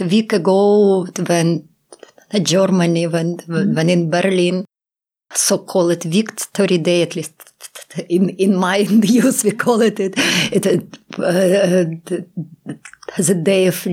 a 0.00 0.04
week 0.04 0.32
ago 0.32 1.04
when 1.26 1.68
Germany, 2.42 3.06
when, 3.08 3.36
mm-hmm. 3.38 3.74
when 3.74 3.90
in 3.90 4.10
Berlin, 4.10 4.64
so-called 5.32 6.02
Victory 6.04 6.78
Day, 6.78 7.02
at 7.02 7.16
least 7.16 7.53
in, 8.08 8.30
in 8.30 8.56
my 8.56 8.82
news, 8.90 9.44
we 9.44 9.52
call 9.52 9.80
it, 9.80 10.00
it, 10.00 10.14
it 10.52 10.98
uh, 11.18 11.84
the 13.16 13.34
day 13.34 13.66
of 13.66 13.86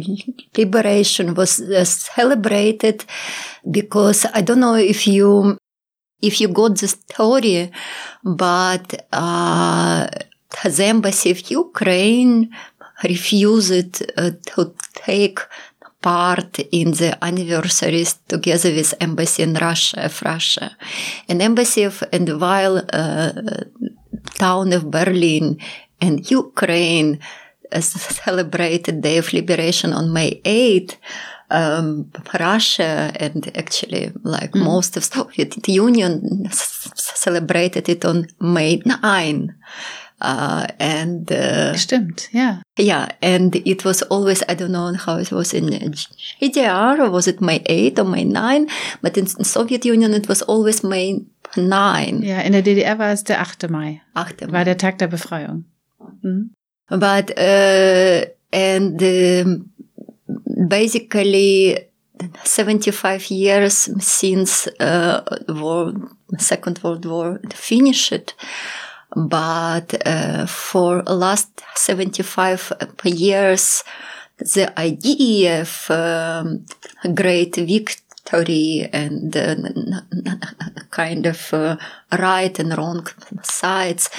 liberation 0.57 1.33
was 1.33 1.61
uh, 1.61 1.83
celebrated 1.85 3.05
because 3.69 4.25
I 4.33 4.41
don't 4.41 4.59
know 4.59 4.75
if 4.75 5.07
you 5.07 5.57
if 6.21 6.39
you 6.39 6.47
got 6.47 6.77
the 6.77 6.87
story, 6.87 7.71
but 8.23 9.07
uh, 9.11 10.07
the 10.63 10.85
embassy 10.85 11.31
of 11.31 11.49
Ukraine 11.49 12.53
refused 13.03 14.03
uh, 14.17 14.31
to 14.45 14.73
take 14.93 15.39
part 16.01 16.59
in 16.71 16.91
the 16.91 17.17
anniversaries 17.23 18.19
together 18.27 18.71
with 18.71 18.93
embassy 18.99 19.43
in 19.43 19.53
Russia 19.53 20.05
of 20.05 20.21
Russia. 20.21 20.75
An 21.29 21.41
embassy 21.41 21.83
of 21.83 22.03
and 22.11 22.39
while 22.39 22.83
uh, 22.91 23.31
town 24.35 24.73
of 24.73 24.89
Berlin 24.89 25.57
and 25.99 26.29
Ukraine 26.29 27.19
uh, 27.71 27.79
celebrated 28.25 29.01
Day 29.01 29.17
of 29.17 29.33
Liberation 29.33 29.93
on 29.93 30.11
May 30.11 30.41
8th, 30.43 30.97
um, 31.51 32.09
Russia 32.39 33.11
and 33.15 33.51
actually 33.55 34.11
like 34.23 34.51
mm. 34.51 34.63
most 34.63 34.97
of 34.97 35.03
Soviet 35.03 35.67
Union 35.67 36.47
celebrated 36.49 37.89
it 37.89 38.05
on 38.05 38.27
May 38.39 38.81
9. 38.85 39.55
Uh, 40.21 40.67
and 40.79 41.31
uh, 41.31 41.73
Stimmt, 41.73 42.29
yeah. 42.31 42.61
Yeah, 42.77 43.09
and 43.23 43.55
it 43.55 43.83
was 43.83 44.03
always, 44.03 44.43
I 44.47 44.53
don't 44.53 44.71
know 44.71 44.93
how 44.93 45.17
it 45.17 45.31
was 45.31 45.51
in 45.51 45.65
GDR, 45.65 46.99
or 46.99 47.09
was 47.09 47.27
it 47.27 47.41
May 47.41 47.63
8 47.65 47.97
or 47.99 48.05
May 48.05 48.23
9, 48.23 48.69
but 49.01 49.17
in 49.17 49.25
Soviet 49.25 49.83
Union 49.83 50.13
it 50.13 50.27
was 50.27 50.43
always 50.43 50.83
May 50.83 51.25
9. 51.57 52.21
Ja, 52.21 52.39
in 52.41 52.51
der 52.51 52.61
DDR 52.61 52.99
war 52.99 53.09
es 53.09 53.23
der 53.23 53.41
8. 53.41 53.69
Mai. 53.69 54.01
8. 54.13 54.41
Mai. 54.41 54.53
War 54.53 54.65
der 54.65 54.77
Tag 54.77 54.99
der 54.99 55.07
Befreiung. 55.07 55.65
Mhm. 56.21 56.51
But, 56.89 57.31
uh, 57.39 58.25
and 58.53 59.01
um, 59.01 59.71
basically 60.67 61.87
75 62.43 63.31
years 63.31 63.89
since 63.99 64.67
uh, 64.79 65.21
war, 65.47 65.93
Second 66.37 66.83
World 66.83 67.05
War 67.05 67.39
finished, 67.53 68.35
but 69.15 70.07
uh, 70.07 70.45
for 70.45 71.03
last 71.03 71.61
75 71.75 72.73
years, 73.03 73.83
the 74.37 74.73
idea 74.79 75.61
of 75.61 75.91
um, 75.91 76.65
great 77.13 77.55
victory 77.55 78.89
and 78.91 79.35
uh, 79.35 79.55
kind 80.89 81.25
of 81.25 81.53
uh, 81.53 81.77
right 82.17 82.57
and 82.59 82.77
wrong 82.77 83.05
sides 83.43 84.09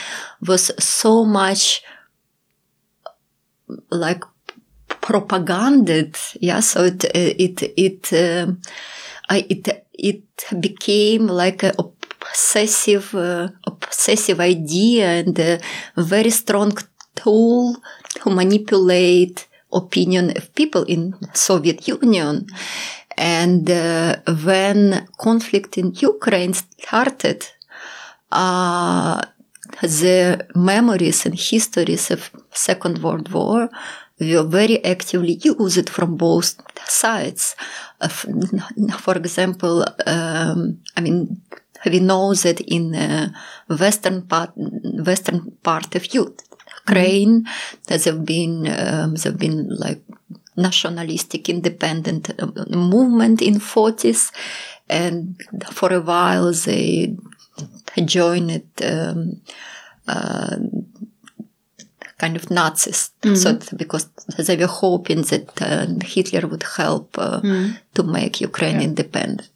was 0.46 0.70
so 0.78 1.24
much 1.24 1.82
like 3.90 4.24
propaganded. 5.00 6.16
Yeah, 6.40 6.60
so 6.60 6.84
it 6.84 7.04
it 7.14 7.62
it 7.76 8.12
uh, 8.12 8.52
it 9.30 9.86
it 9.92 10.60
became 10.60 11.26
like 11.26 11.62
a 11.62 11.72
obsessive 12.32 13.14
obsessive 13.66 14.40
idea 14.40 15.06
and 15.20 15.38
a 15.38 15.60
very 15.96 16.30
strong 16.30 16.72
tool 17.14 17.76
to 18.14 18.30
manipulate 18.30 19.46
opinion 19.72 20.30
of 20.36 20.54
people 20.54 20.84
in 20.84 21.14
Soviet 21.34 21.86
Union. 21.88 22.46
And 23.16 23.70
uh, 23.70 24.16
when 24.44 25.06
conflict 25.18 25.76
in 25.78 25.92
Ukraine 25.94 26.54
started, 26.54 27.46
uh, 28.30 29.20
the 29.82 30.46
memories 30.54 31.26
and 31.26 31.34
histories 31.34 32.10
of 32.10 32.30
Second 32.52 33.02
World 33.02 33.30
War 33.32 33.68
were 34.18 34.44
very 34.44 34.84
actively 34.84 35.38
used 35.42 35.88
from 35.90 36.16
both 36.16 36.54
sides. 36.86 37.56
Uh, 38.00 38.08
for 38.08 39.16
example, 39.16 39.84
um, 40.06 40.78
I 40.96 41.00
mean, 41.00 41.42
we 41.86 42.00
know 42.00 42.34
that 42.34 42.60
in 42.60 42.94
uh, 42.94 43.32
western 43.68 44.22
part, 44.22 44.52
western 44.56 45.52
part 45.62 45.94
of 45.94 46.14
Ukraine, 46.14 47.42
mm-hmm. 47.42 47.80
there 47.86 47.98
have 47.98 48.24
been 48.24 48.66
um, 48.68 49.14
there 49.14 49.32
have 49.32 49.38
been 49.38 49.68
like 49.68 50.02
nationalistic 50.56 51.48
independent 51.48 52.30
uh, 52.38 52.46
movement 52.68 53.40
in 53.40 53.54
40s 53.54 54.32
and 54.88 55.40
for 55.70 55.92
a 55.92 56.00
while 56.00 56.52
they 56.52 57.16
joined 58.04 58.62
um, 58.82 59.40
uh, 60.06 60.56
kind 62.22 62.36
of 62.36 62.50
Nazis. 62.50 63.10
Mm. 63.22 63.36
So 63.42 63.76
because 63.76 64.04
they 64.46 64.56
were 64.56 64.74
hoping 64.84 65.22
that 65.30 65.46
uh, 65.60 65.86
Hitler 66.14 66.44
would 66.50 66.64
help 66.76 67.08
uh, 67.18 67.40
mm. 67.40 67.76
to 67.96 68.02
make 68.16 68.40
Ukraine 68.50 68.78
yeah. 68.80 68.88
independent. 68.90 69.48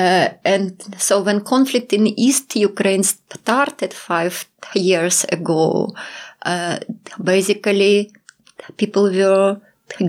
Uh, 0.00 0.28
and 0.54 0.72
so 1.06 1.14
when 1.26 1.40
conflict 1.54 1.92
in 1.92 2.06
East 2.26 2.56
Ukraine 2.70 3.04
started 3.04 3.92
five 4.10 4.34
years 4.74 5.16
ago, 5.36 5.62
uh, 6.52 6.78
basically 7.32 7.94
people 8.80 9.04
were 9.20 9.60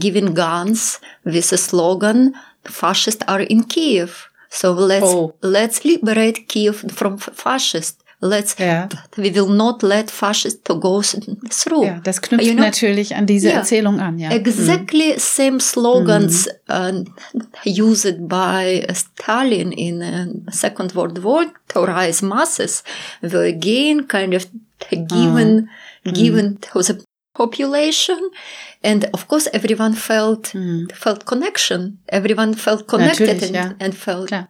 given 0.05 0.33
guns 0.33 0.99
with 1.25 1.51
a 1.51 1.57
slogan, 1.57 2.19
fascists 2.63 3.23
are 3.27 3.41
in 3.53 3.63
Kiev. 3.73 4.11
So 4.49 4.71
let's, 4.71 5.13
oh. 5.15 5.35
let's 5.41 5.83
liberate 5.83 6.47
Kiev 6.47 6.75
from 6.99 7.17
fascists. 7.17 8.02
Let's, 8.25 8.55
ja. 8.57 8.87
we 9.17 9.35
will 9.35 9.49
not 9.49 9.83
let 9.83 10.09
fascists 10.09 10.63
to 10.63 10.79
go 10.79 11.01
through. 11.01 11.85
Ja, 11.85 11.99
das 12.03 12.21
knüpft 12.21 12.45
you 12.45 12.53
know? 12.53 12.63
natürlich 12.63 13.15
an 13.15 13.25
diese 13.25 13.49
yeah. 13.49 13.57
Erzählung 13.57 13.99
an, 13.99 14.17
ja. 14.17 14.31
Exactly 14.31 15.13
mm. 15.13 15.19
same 15.19 15.59
slogans 15.59 16.47
mm. 16.69 17.05
uh, 17.05 17.81
used 17.83 18.29
by 18.29 18.85
Stalin 18.93 19.73
in 19.73 20.01
uh, 20.01 20.51
Second 20.51 20.95
World 20.95 21.21
War 21.21 21.47
to 21.67 21.83
rise 21.83 22.25
masses 22.25 22.85
were 23.21 23.43
again 23.43 24.07
kind 24.07 24.33
of 24.33 24.47
given, 24.89 25.69
mm. 26.05 26.13
given 26.13 26.61
to 26.61 26.81
the 26.81 27.03
population 27.33 28.19
and 28.83 29.05
of 29.13 29.27
course 29.27 29.49
everyone 29.51 29.93
felt 29.93 30.53
mm. 30.53 30.89
felt 30.93 31.25
connection 31.25 31.97
everyone 32.07 32.53
felt 32.53 32.87
connected 32.87 33.43
and, 33.43 33.55
ja. 33.55 33.71
and, 33.79 33.95
felt 33.95 34.27
Klar. 34.27 34.47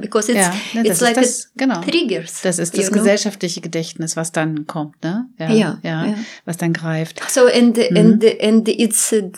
Because 0.00 0.28
it's, 0.32 0.38
ja, 0.38 0.54
ne, 0.74 0.88
it's 0.88 1.00
like 1.00 1.14
das, 1.14 1.50
genau. 1.56 1.80
triggers 1.80 2.42
das 2.42 2.58
ist 2.58 2.76
das 2.76 2.90
gesellschaftliche 2.90 3.60
know? 3.60 3.64
Gedächtnis 3.64 4.16
was 4.16 4.32
dann 4.32 4.66
kommt 4.66 5.02
ne 5.02 5.26
ja, 5.38 5.50
ja, 5.50 5.78
ja, 5.82 6.06
ja. 6.06 6.14
was 6.44 6.56
dann 6.56 6.72
greift 6.72 7.20
so 7.30 7.46
and 7.46 7.76
mm. 7.76 7.96
and 7.96 8.24
and 8.40 8.68
it's 8.68 9.12
uh, 9.12 9.30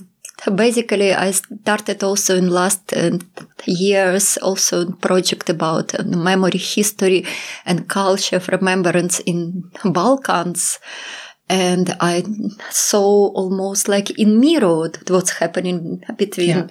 basically 0.51 1.13
I 1.13 1.33
started 1.33 2.05
also 2.05 2.35
in 2.35 2.49
last 2.49 2.93
uh, 2.95 3.19
years 3.65 4.39
also 4.39 4.91
project 5.01 5.49
about 5.51 5.95
uh, 5.99 6.05
memory 6.05 6.59
history 6.59 7.25
and 7.65 7.89
culture 7.89 8.37
of 8.37 8.49
remembrance 8.49 9.21
in 9.21 9.71
Balkans 9.85 10.79
and 11.49 11.97
I 12.01 12.25
saw 12.71 13.31
almost 13.35 13.89
like 13.89 14.11
in 14.19 14.41
mirror 14.41 14.91
what's 15.09 15.41
happening 15.41 16.05
between, 16.17 16.49
ja. 16.49 16.67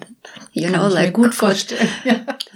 you 0.52 0.68
know, 0.68 0.88
like 0.88 1.14
gut 1.14 1.34
vorstellen. 1.34 1.88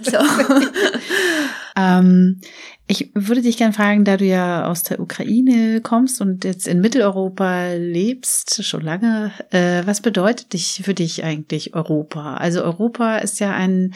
so. 0.01 0.17
ähm, 1.75 2.41
ich 2.87 3.09
würde 3.13 3.41
dich 3.41 3.57
gerne 3.57 3.73
fragen, 3.73 4.03
da 4.03 4.17
du 4.17 4.25
ja 4.25 4.67
aus 4.67 4.83
der 4.83 4.99
Ukraine 4.99 5.79
kommst 5.81 6.19
und 6.19 6.43
jetzt 6.43 6.67
in 6.67 6.81
Mitteleuropa 6.81 7.71
lebst, 7.73 8.65
schon 8.65 8.81
lange, 8.81 9.31
äh, 9.51 9.83
was 9.85 10.01
bedeutet 10.01 10.51
dich 10.51 10.81
für 10.83 10.93
dich 10.93 11.23
eigentlich 11.23 11.73
Europa? 11.73 12.35
Also 12.35 12.63
Europa 12.63 13.19
ist 13.19 13.39
ja 13.39 13.53
ein 13.53 13.93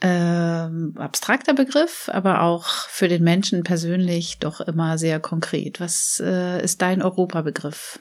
ähm, 0.00 0.94
abstrakter 0.96 1.54
Begriff, 1.54 2.08
aber 2.12 2.42
auch 2.42 2.66
für 2.88 3.08
den 3.08 3.22
Menschen 3.22 3.62
persönlich 3.62 4.38
doch 4.38 4.60
immer 4.60 4.98
sehr 4.98 5.20
konkret. 5.20 5.80
Was 5.80 6.22
äh, 6.24 6.62
ist 6.62 6.80
dein 6.80 7.02
Europabegriff? 7.02 8.00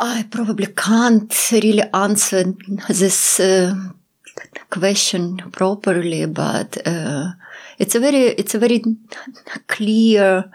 I 0.00 0.22
probably 0.30 0.66
can't 0.66 1.32
really 1.50 1.84
answer 1.92 2.54
this 2.88 3.40
uh, 3.40 3.74
question 4.70 5.38
properly, 5.50 6.26
but 6.26 6.76
uh, 6.86 7.32
it's 7.78 7.96
a 7.96 8.00
very 8.00 8.28
it's 8.38 8.54
a 8.54 8.60
very 8.60 8.82
clear 9.66 10.50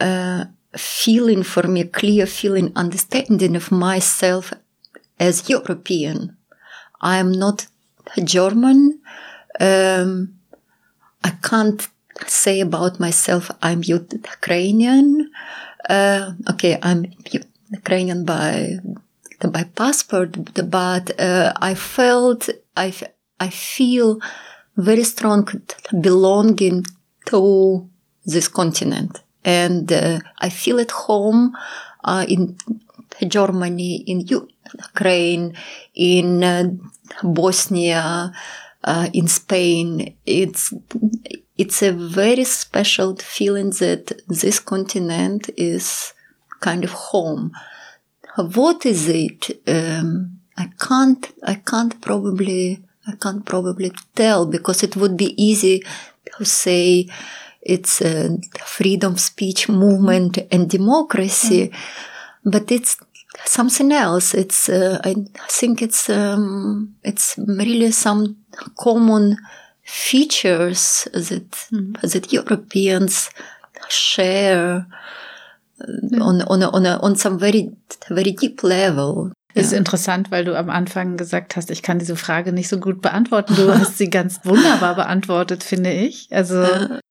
uh, 0.00 0.44
feeling 0.76 1.44
for 1.44 1.68
me, 1.68 1.84
clear 1.84 2.26
feeling, 2.26 2.72
understanding 2.74 3.54
of 3.56 3.70
myself 3.70 4.52
as 5.18 5.48
European. 5.48 6.36
I 7.02 7.18
am 7.18 7.32
not 7.32 7.66
German. 8.24 9.00
Um, 9.60 10.34
I 11.22 11.30
can't 11.42 11.88
say 12.26 12.60
about 12.60 13.00
myself 13.00 13.50
I'm 13.62 13.82
Ukrainian. 13.82 15.30
Uh, 15.88 16.32
okay, 16.50 16.78
I'm 16.82 17.06
Ukrainian 17.70 18.24
by 18.24 18.78
by 19.56 19.64
passport, 19.64 20.30
but 20.70 21.20
uh, 21.20 21.52
I 21.60 21.74
felt 21.74 22.48
I 22.76 22.94
I 23.40 23.48
feel 23.50 24.18
very 24.76 25.04
strong 25.04 25.48
belonging 26.00 26.86
to 27.26 27.88
this 28.24 28.48
continent, 28.48 29.22
and 29.44 29.92
uh, 29.92 30.20
I 30.38 30.48
feel 30.48 30.80
at 30.80 30.92
home 30.92 31.56
uh, 32.04 32.24
in 32.28 32.56
Germany, 33.28 33.96
in 34.06 34.26
Ukraine, 34.72 35.54
in 35.94 36.42
uh, 36.42 36.70
Bosnia, 37.22 38.32
uh, 38.82 39.08
in 39.12 39.28
Spain. 39.28 40.16
It's 40.26 40.72
it's 41.56 41.82
a 41.82 41.92
very 41.92 42.44
special 42.44 43.16
feeling 43.16 43.70
that 43.70 44.12
this 44.28 44.58
continent 44.60 45.50
is 45.56 46.12
kind 46.60 46.84
of 46.84 46.90
home. 46.90 47.52
What 48.36 48.84
is 48.84 49.08
it? 49.08 49.62
Um, 49.66 50.40
I 50.56 50.70
can't. 50.78 51.32
I 51.42 51.54
can't 51.54 52.00
probably. 52.00 52.82
I 53.06 53.14
can't 53.16 53.44
probably 53.44 53.92
tell 54.14 54.46
because 54.46 54.82
it 54.82 54.96
would 54.96 55.16
be 55.16 55.30
easy 55.42 55.84
to 56.38 56.44
say 56.44 57.06
it's 57.60 58.00
a 58.00 58.38
freedom 58.64 59.12
of 59.12 59.20
speech 59.20 59.68
movement 59.68 60.38
and 60.50 60.70
democracy, 60.70 61.68
mm. 61.68 61.74
but 62.44 62.72
it's 62.72 62.96
something 63.44 63.92
else. 63.92 64.34
It's 64.34 64.68
uh, 64.68 65.00
I 65.04 65.14
think 65.48 65.82
it's 65.82 66.08
um, 66.08 66.94
it's 67.02 67.38
really 67.38 67.90
some 67.92 68.36
common 68.76 69.38
features 69.82 71.08
that 71.12 71.50
mm. 71.72 72.00
that 72.00 72.32
Europeans 72.32 73.30
share 73.88 74.86
mm. 75.80 76.20
on 76.20 76.42
on 76.42 76.62
on, 76.62 76.86
a, 76.86 76.98
on 77.02 77.16
some 77.16 77.38
very 77.38 77.70
very 78.08 78.32
deep 78.32 78.62
level. 78.62 79.32
Ist 79.56 79.72
interessant, 79.72 80.32
weil 80.32 80.44
du 80.44 80.58
am 80.58 80.68
Anfang 80.68 81.16
gesagt 81.16 81.54
hast, 81.54 81.70
ich 81.70 81.82
kann 81.82 82.00
diese 82.00 82.16
Frage 82.16 82.52
nicht 82.52 82.68
so 82.68 82.80
gut 82.80 83.00
beantworten. 83.00 83.54
Du 83.54 83.72
hast 83.72 83.98
sie 83.98 84.10
ganz 84.10 84.40
wunderbar 84.44 84.96
beantwortet, 84.96 85.62
finde 85.62 85.92
ich. 85.92 86.26
Also 86.32 86.66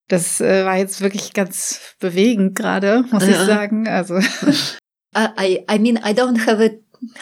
das 0.09 0.41
äh, 0.41 0.65
war 0.65 0.75
jetzt 0.75 0.99
wirklich 0.99 1.31
ganz 1.31 1.79
bewegend 2.01 2.55
gerade, 2.55 3.05
muss 3.09 3.23
ja. 3.23 3.29
ich 3.29 3.37
sagen. 3.37 3.87
Also 3.87 4.19
I, 5.15 5.63
I 5.69 5.79
mean, 5.79 5.99
I 6.03 6.13
don't 6.13 6.45
have 6.45 6.61
a 6.61 6.71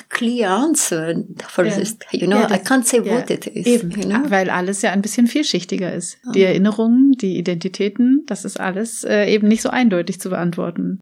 clear 0.09 0.47
answer 0.47 1.15
for 1.47 1.65
yeah. 1.65 1.75
this. 1.75 1.97
You 2.11 2.27
know, 2.27 2.39
yeah, 2.39 2.53
I 2.53 2.57
can't 2.57 2.85
say 2.85 2.99
yeah. 2.99 3.15
what 3.15 3.29
it 3.29 3.47
is. 3.47 3.65
Eben, 3.65 3.91
you 3.91 4.07
know? 4.07 4.29
weil 4.29 4.49
alles 4.49 4.81
ja 4.81 4.91
ein 4.91 5.01
bisschen 5.01 5.27
vielschichtiger 5.27 5.93
ist. 5.93 6.17
Oh. 6.27 6.31
Die 6.31 6.43
Erinnerungen, 6.43 7.13
die 7.13 7.37
Identitäten, 7.37 8.23
das 8.27 8.45
ist 8.45 8.59
alles 8.59 9.03
äh, 9.03 9.25
eben 9.25 9.47
nicht 9.47 9.61
so 9.61 9.69
eindeutig 9.69 10.19
zu 10.19 10.29
beantworten. 10.29 10.99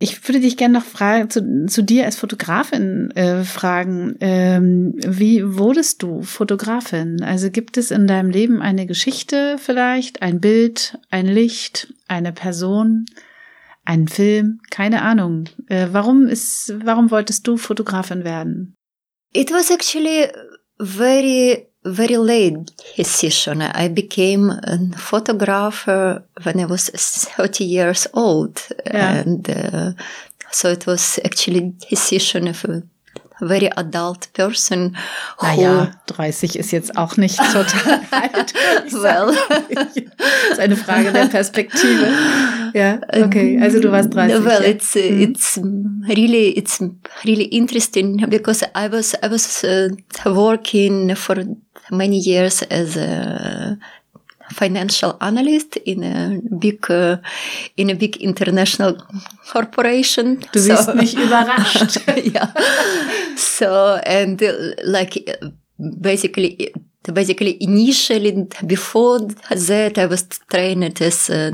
Ich 0.00 0.28
würde 0.28 0.40
dich 0.40 0.56
gerne 0.56 0.74
noch 0.74 0.84
fragen, 0.84 1.30
zu, 1.30 1.66
zu 1.66 1.82
dir 1.82 2.04
als 2.04 2.16
Fotografin 2.16 3.10
äh, 3.12 3.44
fragen, 3.44 4.16
ähm, 4.20 4.94
wie 5.06 5.56
wurdest 5.56 6.02
du 6.02 6.22
Fotografin? 6.22 7.22
Also 7.22 7.50
gibt 7.50 7.76
es 7.76 7.90
in 7.90 8.06
deinem 8.06 8.28
Leben 8.28 8.60
eine 8.60 8.86
Geschichte 8.86 9.56
vielleicht, 9.58 10.20
ein 10.20 10.40
Bild, 10.40 10.98
ein 11.10 11.26
Licht, 11.26 11.94
eine 12.08 12.32
Person, 12.32 13.06
einen 13.84 14.08
Film, 14.08 14.60
keine 14.70 15.02
Ahnung. 15.02 15.44
Äh, 15.68 15.88
warum 15.92 16.26
ist, 16.26 16.72
warum 16.84 17.10
wolltest 17.10 17.46
du 17.46 17.56
Fotografin 17.56 18.24
werden? 18.24 18.74
It 19.32 19.50
was 19.50 19.70
actually 19.70 20.28
very, 20.78 21.66
very 21.82 22.16
late 22.16 22.72
decision. 22.96 23.60
I 23.60 23.88
became 23.88 24.50
a 24.50 24.78
photographer 24.96 26.24
when 26.42 26.58
I 26.60 26.68
was 26.68 26.90
30 26.90 27.64
years 27.64 28.08
old. 28.14 28.62
Yeah. 28.86 29.20
And 29.20 29.48
uh, 29.48 29.92
so 30.50 30.68
it 30.68 30.86
was 30.86 31.18
actually 31.24 31.74
decision 31.90 32.48
of 32.48 32.64
a 32.64 32.82
very 33.40 33.70
adult 33.76 34.32
person. 34.32 34.96
Naja, 35.42 35.90
30 36.06 36.56
ist 36.56 36.70
jetzt 36.70 36.96
auch 36.96 37.16
nicht 37.16 37.38
total 37.52 38.00
alt. 38.10 38.54
well. 38.92 39.36
Das 40.18 40.52
ist 40.52 40.60
eine 40.60 40.76
Frage 40.76 41.12
der 41.12 41.26
Perspektive. 41.26 42.06
Ja, 42.74 43.00
okay. 43.12 43.58
Also 43.62 43.80
du 43.80 43.92
warst 43.92 44.12
30. 44.12 44.44
Well, 44.44 44.62
ja. 44.62 44.68
it's 44.68 44.96
uh, 44.96 45.00
mm. 45.00 45.20
it's 45.20 45.60
really 46.08 46.56
it's 46.56 46.82
really 47.24 47.44
interesting 47.44 48.24
because 48.28 48.64
I 48.74 48.90
was 48.90 49.14
I 49.22 49.30
was 49.30 49.64
uh, 49.64 49.88
working 50.24 51.14
for 51.14 51.36
many 51.90 52.18
years 52.18 52.62
as 52.62 52.96
a 52.96 53.78
financial 54.50 55.16
analyst 55.20 55.76
in 55.76 56.02
a 56.02 56.40
big 56.58 56.90
uh, 56.90 57.18
in 57.76 57.90
a 57.90 57.94
big 57.94 58.16
international 58.16 58.96
corporation. 59.52 60.40
Du 60.52 60.66
bist 60.66 60.84
so, 60.84 60.94
nicht 60.94 61.16
überrascht. 61.16 62.00
yeah. 62.34 62.52
So 63.36 63.98
and 64.04 64.42
uh, 64.42 64.74
like 64.84 65.38
basically 65.78 66.72
basically 67.12 67.62
initially 67.62 68.46
before 68.66 69.20
that 69.20 69.98
I 69.98 70.06
was 70.06 70.22
trained 70.48 71.00
as 71.00 71.30
a 71.30 71.52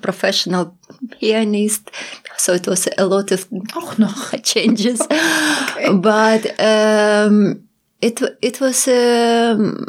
professional 0.00 0.76
pianist 1.18 1.90
so 2.36 2.52
it 2.52 2.66
was 2.66 2.88
a 2.98 3.06
lot 3.06 3.32
of 3.32 3.46
auch 3.74 3.98
noch 3.98 4.34
changes 4.42 5.00
okay. 5.00 5.92
but 5.94 6.44
um, 6.60 7.68
it 8.00 8.20
it 8.42 8.60
was 8.60 8.88
um, 8.88 9.86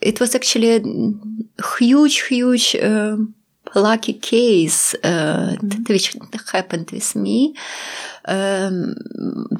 it 0.00 0.20
was 0.20 0.34
actually 0.34 0.76
a 0.76 0.82
huge 1.78 2.22
huge 2.28 2.76
um, 2.76 3.34
lucky 3.74 4.14
case 4.14 4.94
uh, 5.04 5.56
mm-hmm. 5.60 5.92
which 5.92 6.16
happened 6.52 6.90
with 6.90 7.14
me 7.14 7.54
um, 8.26 8.94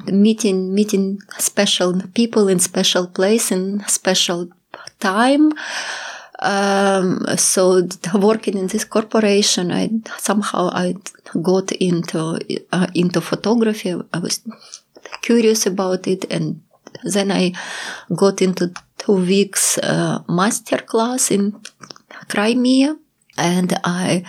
meeting 0.05 0.73
meeting 0.73 1.19
special 1.37 2.01
people 2.13 2.47
in 2.47 2.59
special 2.59 3.07
place 3.07 3.51
in 3.51 3.83
special 3.87 4.49
time. 4.99 5.51
Um, 6.39 7.25
so 7.37 7.87
working 8.15 8.57
in 8.57 8.67
this 8.67 8.85
corporation, 8.85 9.71
I 9.71 9.89
somehow 10.17 10.69
I 10.73 10.95
got 11.41 11.71
into 11.73 12.39
uh, 12.71 12.87
into 12.95 13.21
photography. 13.21 13.93
I 14.13 14.19
was 14.19 14.41
curious 15.21 15.65
about 15.67 16.07
it, 16.07 16.25
and 16.31 16.61
then 17.03 17.31
I 17.31 17.53
got 18.15 18.41
into 18.41 18.73
two 18.97 19.13
weeks 19.13 19.77
uh, 19.77 20.23
master 20.27 20.77
class 20.77 21.29
in 21.29 21.61
Crimea, 22.27 22.97
and 23.37 23.77
I 23.83 24.23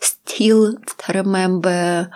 still 0.00 0.76
remember 1.12 2.10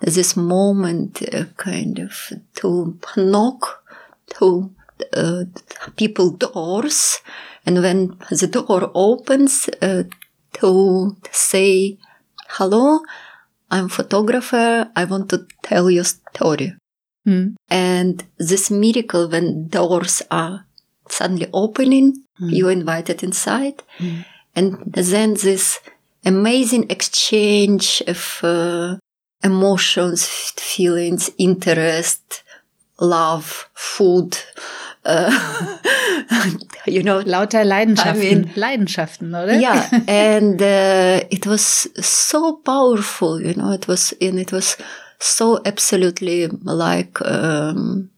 this 0.00 0.36
moment 0.36 1.22
uh, 1.32 1.44
kind 1.56 1.98
of 1.98 2.32
to 2.56 2.98
knock 3.16 3.84
to 4.34 4.70
uh, 5.14 5.44
people 5.96 6.30
doors 6.30 7.20
and 7.66 7.82
when 7.82 8.16
the 8.30 8.46
door 8.46 8.90
opens 8.94 9.68
uh, 9.80 10.04
to 10.52 11.16
say 11.30 11.98
hello 12.48 13.00
i'm 13.70 13.88
photographer 13.88 14.90
i 14.96 15.04
want 15.04 15.28
to 15.28 15.46
tell 15.62 15.90
your 15.90 16.04
story 16.04 16.74
mm. 17.26 17.54
and 17.70 18.24
this 18.38 18.70
miracle 18.70 19.28
when 19.28 19.68
doors 19.68 20.22
are 20.30 20.66
suddenly 21.08 21.48
opening 21.52 22.12
mm. 22.40 22.50
you're 22.50 22.70
invited 22.70 23.22
inside 23.22 23.82
mm. 23.98 24.24
And 24.54 24.78
then 24.92 25.34
this 25.34 25.80
amazing 26.24 26.90
exchange 26.90 28.02
of 28.06 28.40
uh, 28.42 28.96
emotions, 29.42 30.26
feelings, 30.26 31.30
interest, 31.38 32.42
love, 33.00 33.68
food. 33.74 34.38
Uh, 35.04 35.78
you 36.86 37.02
know, 37.02 37.20
lauter 37.20 37.64
Leidenschaften, 37.64 38.20
I 38.20 38.34
mean, 38.34 38.50
Leidenschaften, 38.54 39.34
oder? 39.34 39.58
Yeah, 39.58 39.88
and 40.06 40.62
uh, 40.62 41.24
it 41.30 41.44
was 41.46 41.88
so 42.00 42.56
powerful. 42.64 43.40
You 43.40 43.54
know, 43.54 43.72
it 43.72 43.88
was 43.88 44.12
and 44.20 44.38
it 44.38 44.52
was 44.52 44.76
so 45.18 45.60
absolutely 45.64 46.46
like 46.46 47.20
um, 47.22 48.10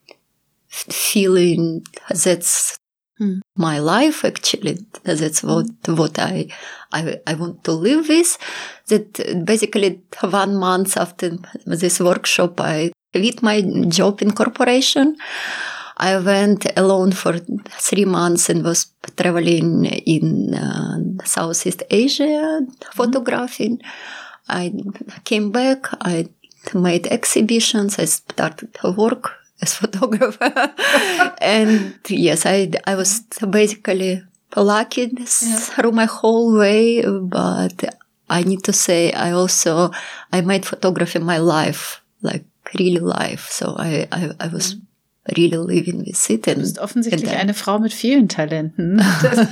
feeling 0.69 1.87
that's 2.11 2.79
Hmm. 3.19 3.39
My 3.57 3.79
life 3.79 4.25
actually, 4.25 4.79
that's 5.05 5.43
what 5.43 5.67
what 5.87 6.19
I, 6.19 6.49
I 6.93 7.21
I 7.27 7.35
want 7.35 7.63
to 7.65 7.73
live 7.73 8.09
with. 8.09 8.39
That 8.89 9.45
basically 9.45 10.03
one 10.21 10.57
month 10.57 10.97
after 10.97 11.39
this 11.65 12.01
workshop, 12.01 12.61
I 12.61 12.91
quit 13.13 13.41
my 13.43 13.61
job 13.89 14.21
in 14.21 14.33
corporation. 14.33 15.17
I 15.97 16.19
went 16.19 16.67
alone 16.77 17.13
for 17.13 17.39
three 17.89 18.05
months 18.05 18.51
and 18.51 18.65
was 18.65 18.87
traveling 19.17 19.85
in 19.85 20.53
uh, 20.55 20.99
Southeast 21.25 21.85
Asia, 21.91 22.67
photographing. 22.95 23.81
I 24.49 24.73
came 25.25 25.53
back. 25.53 25.87
I 26.01 26.27
made 26.75 27.07
exhibitions. 27.07 28.01
I 28.01 28.07
started 28.07 28.75
to 28.75 28.91
work 28.91 29.44
as 29.65 29.75
photographer. 29.83 30.53
and 31.41 31.97
yes, 32.09 32.47
I, 32.47 32.71
I 32.87 32.95
was 32.95 33.21
basically 33.51 34.23
lucky 34.57 35.11
yeah. 35.17 35.25
through 35.25 35.93
my 35.93 36.07
whole 36.07 36.57
way, 36.57 37.03
but 37.03 37.85
I 38.29 38.43
need 38.43 38.63
to 38.65 38.73
say 38.73 39.13
I 39.13 39.33
also, 39.33 39.91
I 40.33 40.41
made 40.41 40.65
photography 40.65 41.19
my 41.19 41.39
life, 41.39 42.01
like 42.23 42.45
really 42.79 43.01
life. 43.01 43.49
So 43.51 43.75
I, 43.79 44.07
I, 44.13 44.31
I 44.41 44.49
was 44.49 44.75
mm 44.75 44.81
really 45.37 45.57
living 45.57 46.05
with 46.05 46.31
it. 46.31 46.47
And, 46.47 46.57
du 46.57 46.61
bist 46.63 46.79
offensichtlich 46.79 47.31
and, 47.31 47.41
eine 47.41 47.55
Frau 47.55 47.79
mit 47.79 47.93
vielen 47.93 48.29
Talenten. 48.29 49.03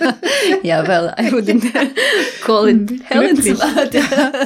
ja, 0.62 0.86
well, 0.86 1.14
I 1.18 1.32
wouldn't 1.32 1.64
call 2.42 2.68
it 2.68 3.08
talent. 3.08 3.44
Ja. 3.92 4.32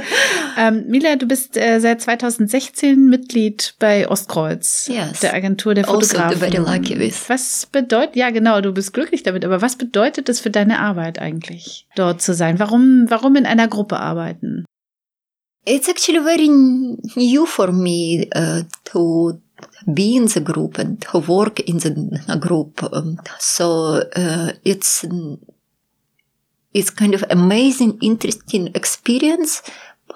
Ähm, 0.58 0.84
Mila, 0.88 1.16
du 1.16 1.26
bist 1.26 1.58
äh, 1.58 1.80
seit 1.80 2.00
2016 2.00 3.10
Mitglied 3.10 3.74
bei 3.78 4.08
Ostkreuz, 4.08 4.88
yes. 4.90 5.20
der 5.20 5.34
Agentur 5.34 5.74
der 5.74 5.84
Fotografen. 5.84 6.22
Also 6.22 6.38
very 6.38 6.56
lucky 6.56 6.98
with. 6.98 7.28
Was 7.28 7.66
bedeutet, 7.70 8.16
ja 8.16 8.30
genau, 8.30 8.62
du 8.62 8.72
bist 8.72 8.94
glücklich 8.94 9.22
damit, 9.22 9.44
aber 9.44 9.60
was 9.60 9.76
bedeutet 9.76 10.30
es 10.30 10.40
für 10.40 10.48
deine 10.48 10.78
Arbeit 10.78 11.18
eigentlich, 11.18 11.86
dort 11.94 12.22
zu 12.22 12.32
sein? 12.32 12.58
Warum, 12.58 13.04
warum 13.08 13.36
in 13.36 13.44
einer 13.44 13.68
Gruppe 13.68 14.00
arbeiten? 14.00 14.64
It's 15.66 15.88
actually 15.88 16.20
very 16.20 16.48
new 16.48 17.44
for 17.44 17.70
me 17.70 18.26
uh, 18.34 18.62
to 18.84 19.40
be 19.92 20.16
in 20.16 20.26
the 20.26 20.40
group 20.40 20.78
and 20.78 21.04
work 21.28 21.60
in 21.60 21.78
the 21.78 22.38
group. 22.40 22.82
Um, 22.92 23.18
so 23.38 24.02
uh, 24.16 24.52
it's 24.64 25.04
it's 26.74 26.90
kind 26.90 27.14
of 27.14 27.24
amazing, 27.30 27.98
interesting 28.02 28.68
experience. 28.74 29.62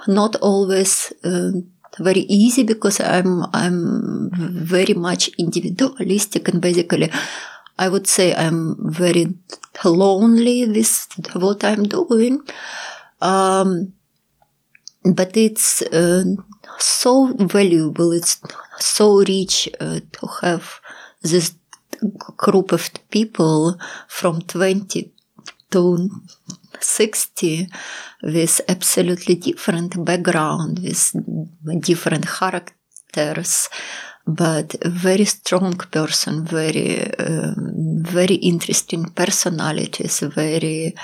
Not 0.06 0.36
always 0.36 1.12
uh, 1.24 1.52
very 1.98 2.20
easy 2.20 2.64
because 2.64 3.00
I'm 3.00 3.44
I'm 3.52 4.30
very 4.32 4.94
much 4.94 5.30
individualistic 5.38 6.48
and 6.48 6.60
basically 6.60 7.10
I 7.78 7.88
would 7.88 8.06
say 8.06 8.34
I'm 8.34 8.76
very 8.92 9.34
lonely 9.84 10.66
with 10.66 11.08
what 11.34 11.64
I'm 11.64 11.84
doing. 11.84 12.40
Um, 13.20 13.94
but 15.02 15.36
it's 15.36 15.80
uh, 15.82 16.24
so 16.78 17.32
valuable. 17.38 18.12
It's 18.12 18.40
so 18.82 19.18
rich 19.18 19.68
uh, 19.80 20.00
to 20.12 20.26
have 20.42 20.80
this 21.22 21.54
group 22.36 22.72
of 22.72 22.90
people 23.10 23.78
from 24.08 24.40
20 24.42 25.12
to 25.70 26.10
60 26.80 27.68
with 28.22 28.60
absolutely 28.68 29.34
different 29.36 30.04
background, 30.04 30.80
with 30.82 31.12
different 31.80 32.26
characters, 32.26 33.68
but 34.26 34.74
very 34.84 35.24
strong 35.24 35.74
person, 35.74 36.44
very, 36.44 37.12
um, 37.16 38.02
very 38.02 38.36
interesting 38.36 39.04
personalities, 39.04 40.20
very 40.20 40.94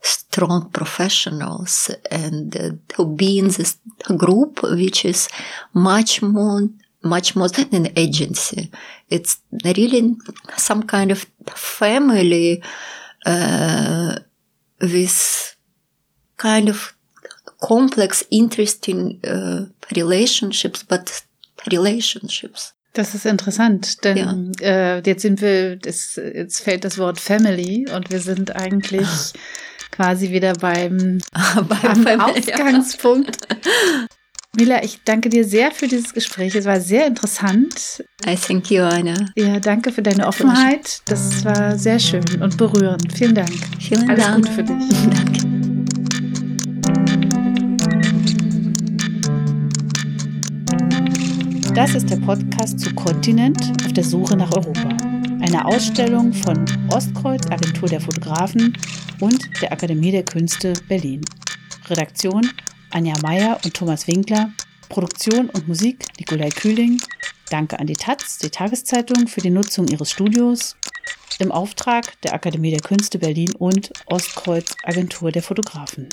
strong 0.00 0.70
professionals. 0.70 1.90
And 2.10 2.56
uh, 2.56 2.70
to 2.96 3.06
be 3.06 3.38
in 3.38 3.48
this 3.48 3.78
group 4.16 4.62
which 4.62 5.04
is 5.04 5.28
much 5.74 6.22
more 6.22 6.68
much 7.02 7.36
more 7.36 7.48
than 7.48 7.68
an 7.72 7.92
agency 7.96 8.70
it's 9.08 9.38
really 9.64 10.16
some 10.56 10.82
kind 10.82 11.10
of 11.10 11.26
family 11.54 12.62
uh, 13.26 14.16
with 14.80 15.56
kind 16.36 16.68
of 16.68 16.94
complex 17.60 18.24
interesting 18.30 19.20
uh, 19.26 19.66
relationships 19.94 20.82
but 20.82 21.22
relationships 21.70 22.72
Das 22.94 23.14
ist 23.14 23.26
interessant, 23.26 24.04
denn 24.04 24.52
ja. 24.60 24.96
äh, 24.96 25.02
jetzt 25.04 25.22
sind 25.22 25.40
wir, 25.40 25.76
das, 25.76 26.16
jetzt 26.16 26.62
fällt 26.62 26.84
das 26.84 26.98
Wort 26.98 27.20
Family 27.20 27.86
und 27.94 28.10
wir 28.10 28.18
sind 28.18 28.56
eigentlich 28.56 29.06
quasi 29.92 30.30
wieder 30.30 30.54
beim, 30.54 31.20
beim 31.68 32.20
Ausgangspunkt. 32.20 33.36
Mila, 34.58 34.82
ich 34.82 34.98
danke 35.04 35.28
dir 35.28 35.44
sehr 35.44 35.70
für 35.70 35.86
dieses 35.86 36.12
Gespräch. 36.12 36.56
Es 36.56 36.64
war 36.64 36.80
sehr 36.80 37.06
interessant. 37.06 38.02
I 38.26 38.34
thank 38.34 38.72
you, 38.72 38.82
Anna. 38.82 39.14
Ja, 39.36 39.60
danke 39.60 39.92
für 39.92 40.02
deine 40.02 40.26
Offenheit. 40.26 41.00
Das 41.04 41.44
war 41.44 41.78
sehr 41.78 42.00
schön 42.00 42.24
und 42.42 42.56
berührend. 42.56 43.12
Vielen 43.12 43.36
Dank. 43.36 43.52
Vielen 43.78 44.10
Alles 44.10 44.24
Dank. 44.24 44.44
Gute 44.44 44.52
für 44.52 44.64
dich. 44.64 44.88
Danke. 45.14 45.58
Das 51.72 51.94
ist 51.94 52.10
der 52.10 52.16
Podcast 52.16 52.80
zu 52.80 52.92
Kontinent 52.96 53.62
auf 53.86 53.92
der 53.92 54.02
Suche 54.02 54.36
nach 54.36 54.50
Europa 54.50 54.88
Eine 55.40 55.64
Ausstellung 55.66 56.32
von 56.32 56.64
Ostkreuz, 56.90 57.46
Agentur 57.48 57.88
der 57.88 58.00
Fotografen 58.00 58.76
und 59.20 59.48
der 59.62 59.70
Akademie 59.70 60.10
der 60.10 60.24
Künste 60.24 60.72
Berlin. 60.88 61.20
Redaktion 61.88 62.42
Anja 62.90 63.14
Meyer 63.22 63.58
und 63.64 63.74
Thomas 63.74 64.06
Winkler. 64.06 64.50
Produktion 64.88 65.50
und 65.50 65.68
Musik 65.68 66.04
Nikolai 66.18 66.48
Kühling. 66.48 67.00
Danke 67.50 67.78
an 67.78 67.86
die 67.86 67.94
Taz, 67.94 68.38
die 68.38 68.50
Tageszeitung, 68.50 69.28
für 69.28 69.40
die 69.40 69.50
Nutzung 69.50 69.86
ihres 69.88 70.10
Studios 70.10 70.76
im 71.38 71.52
Auftrag 71.52 72.20
der 72.22 72.34
Akademie 72.34 72.70
der 72.70 72.80
Künste 72.80 73.18
Berlin 73.18 73.54
und 73.58 73.92
Ostkreuz 74.06 74.74
Agentur 74.84 75.30
der 75.30 75.42
Fotografen. 75.42 76.08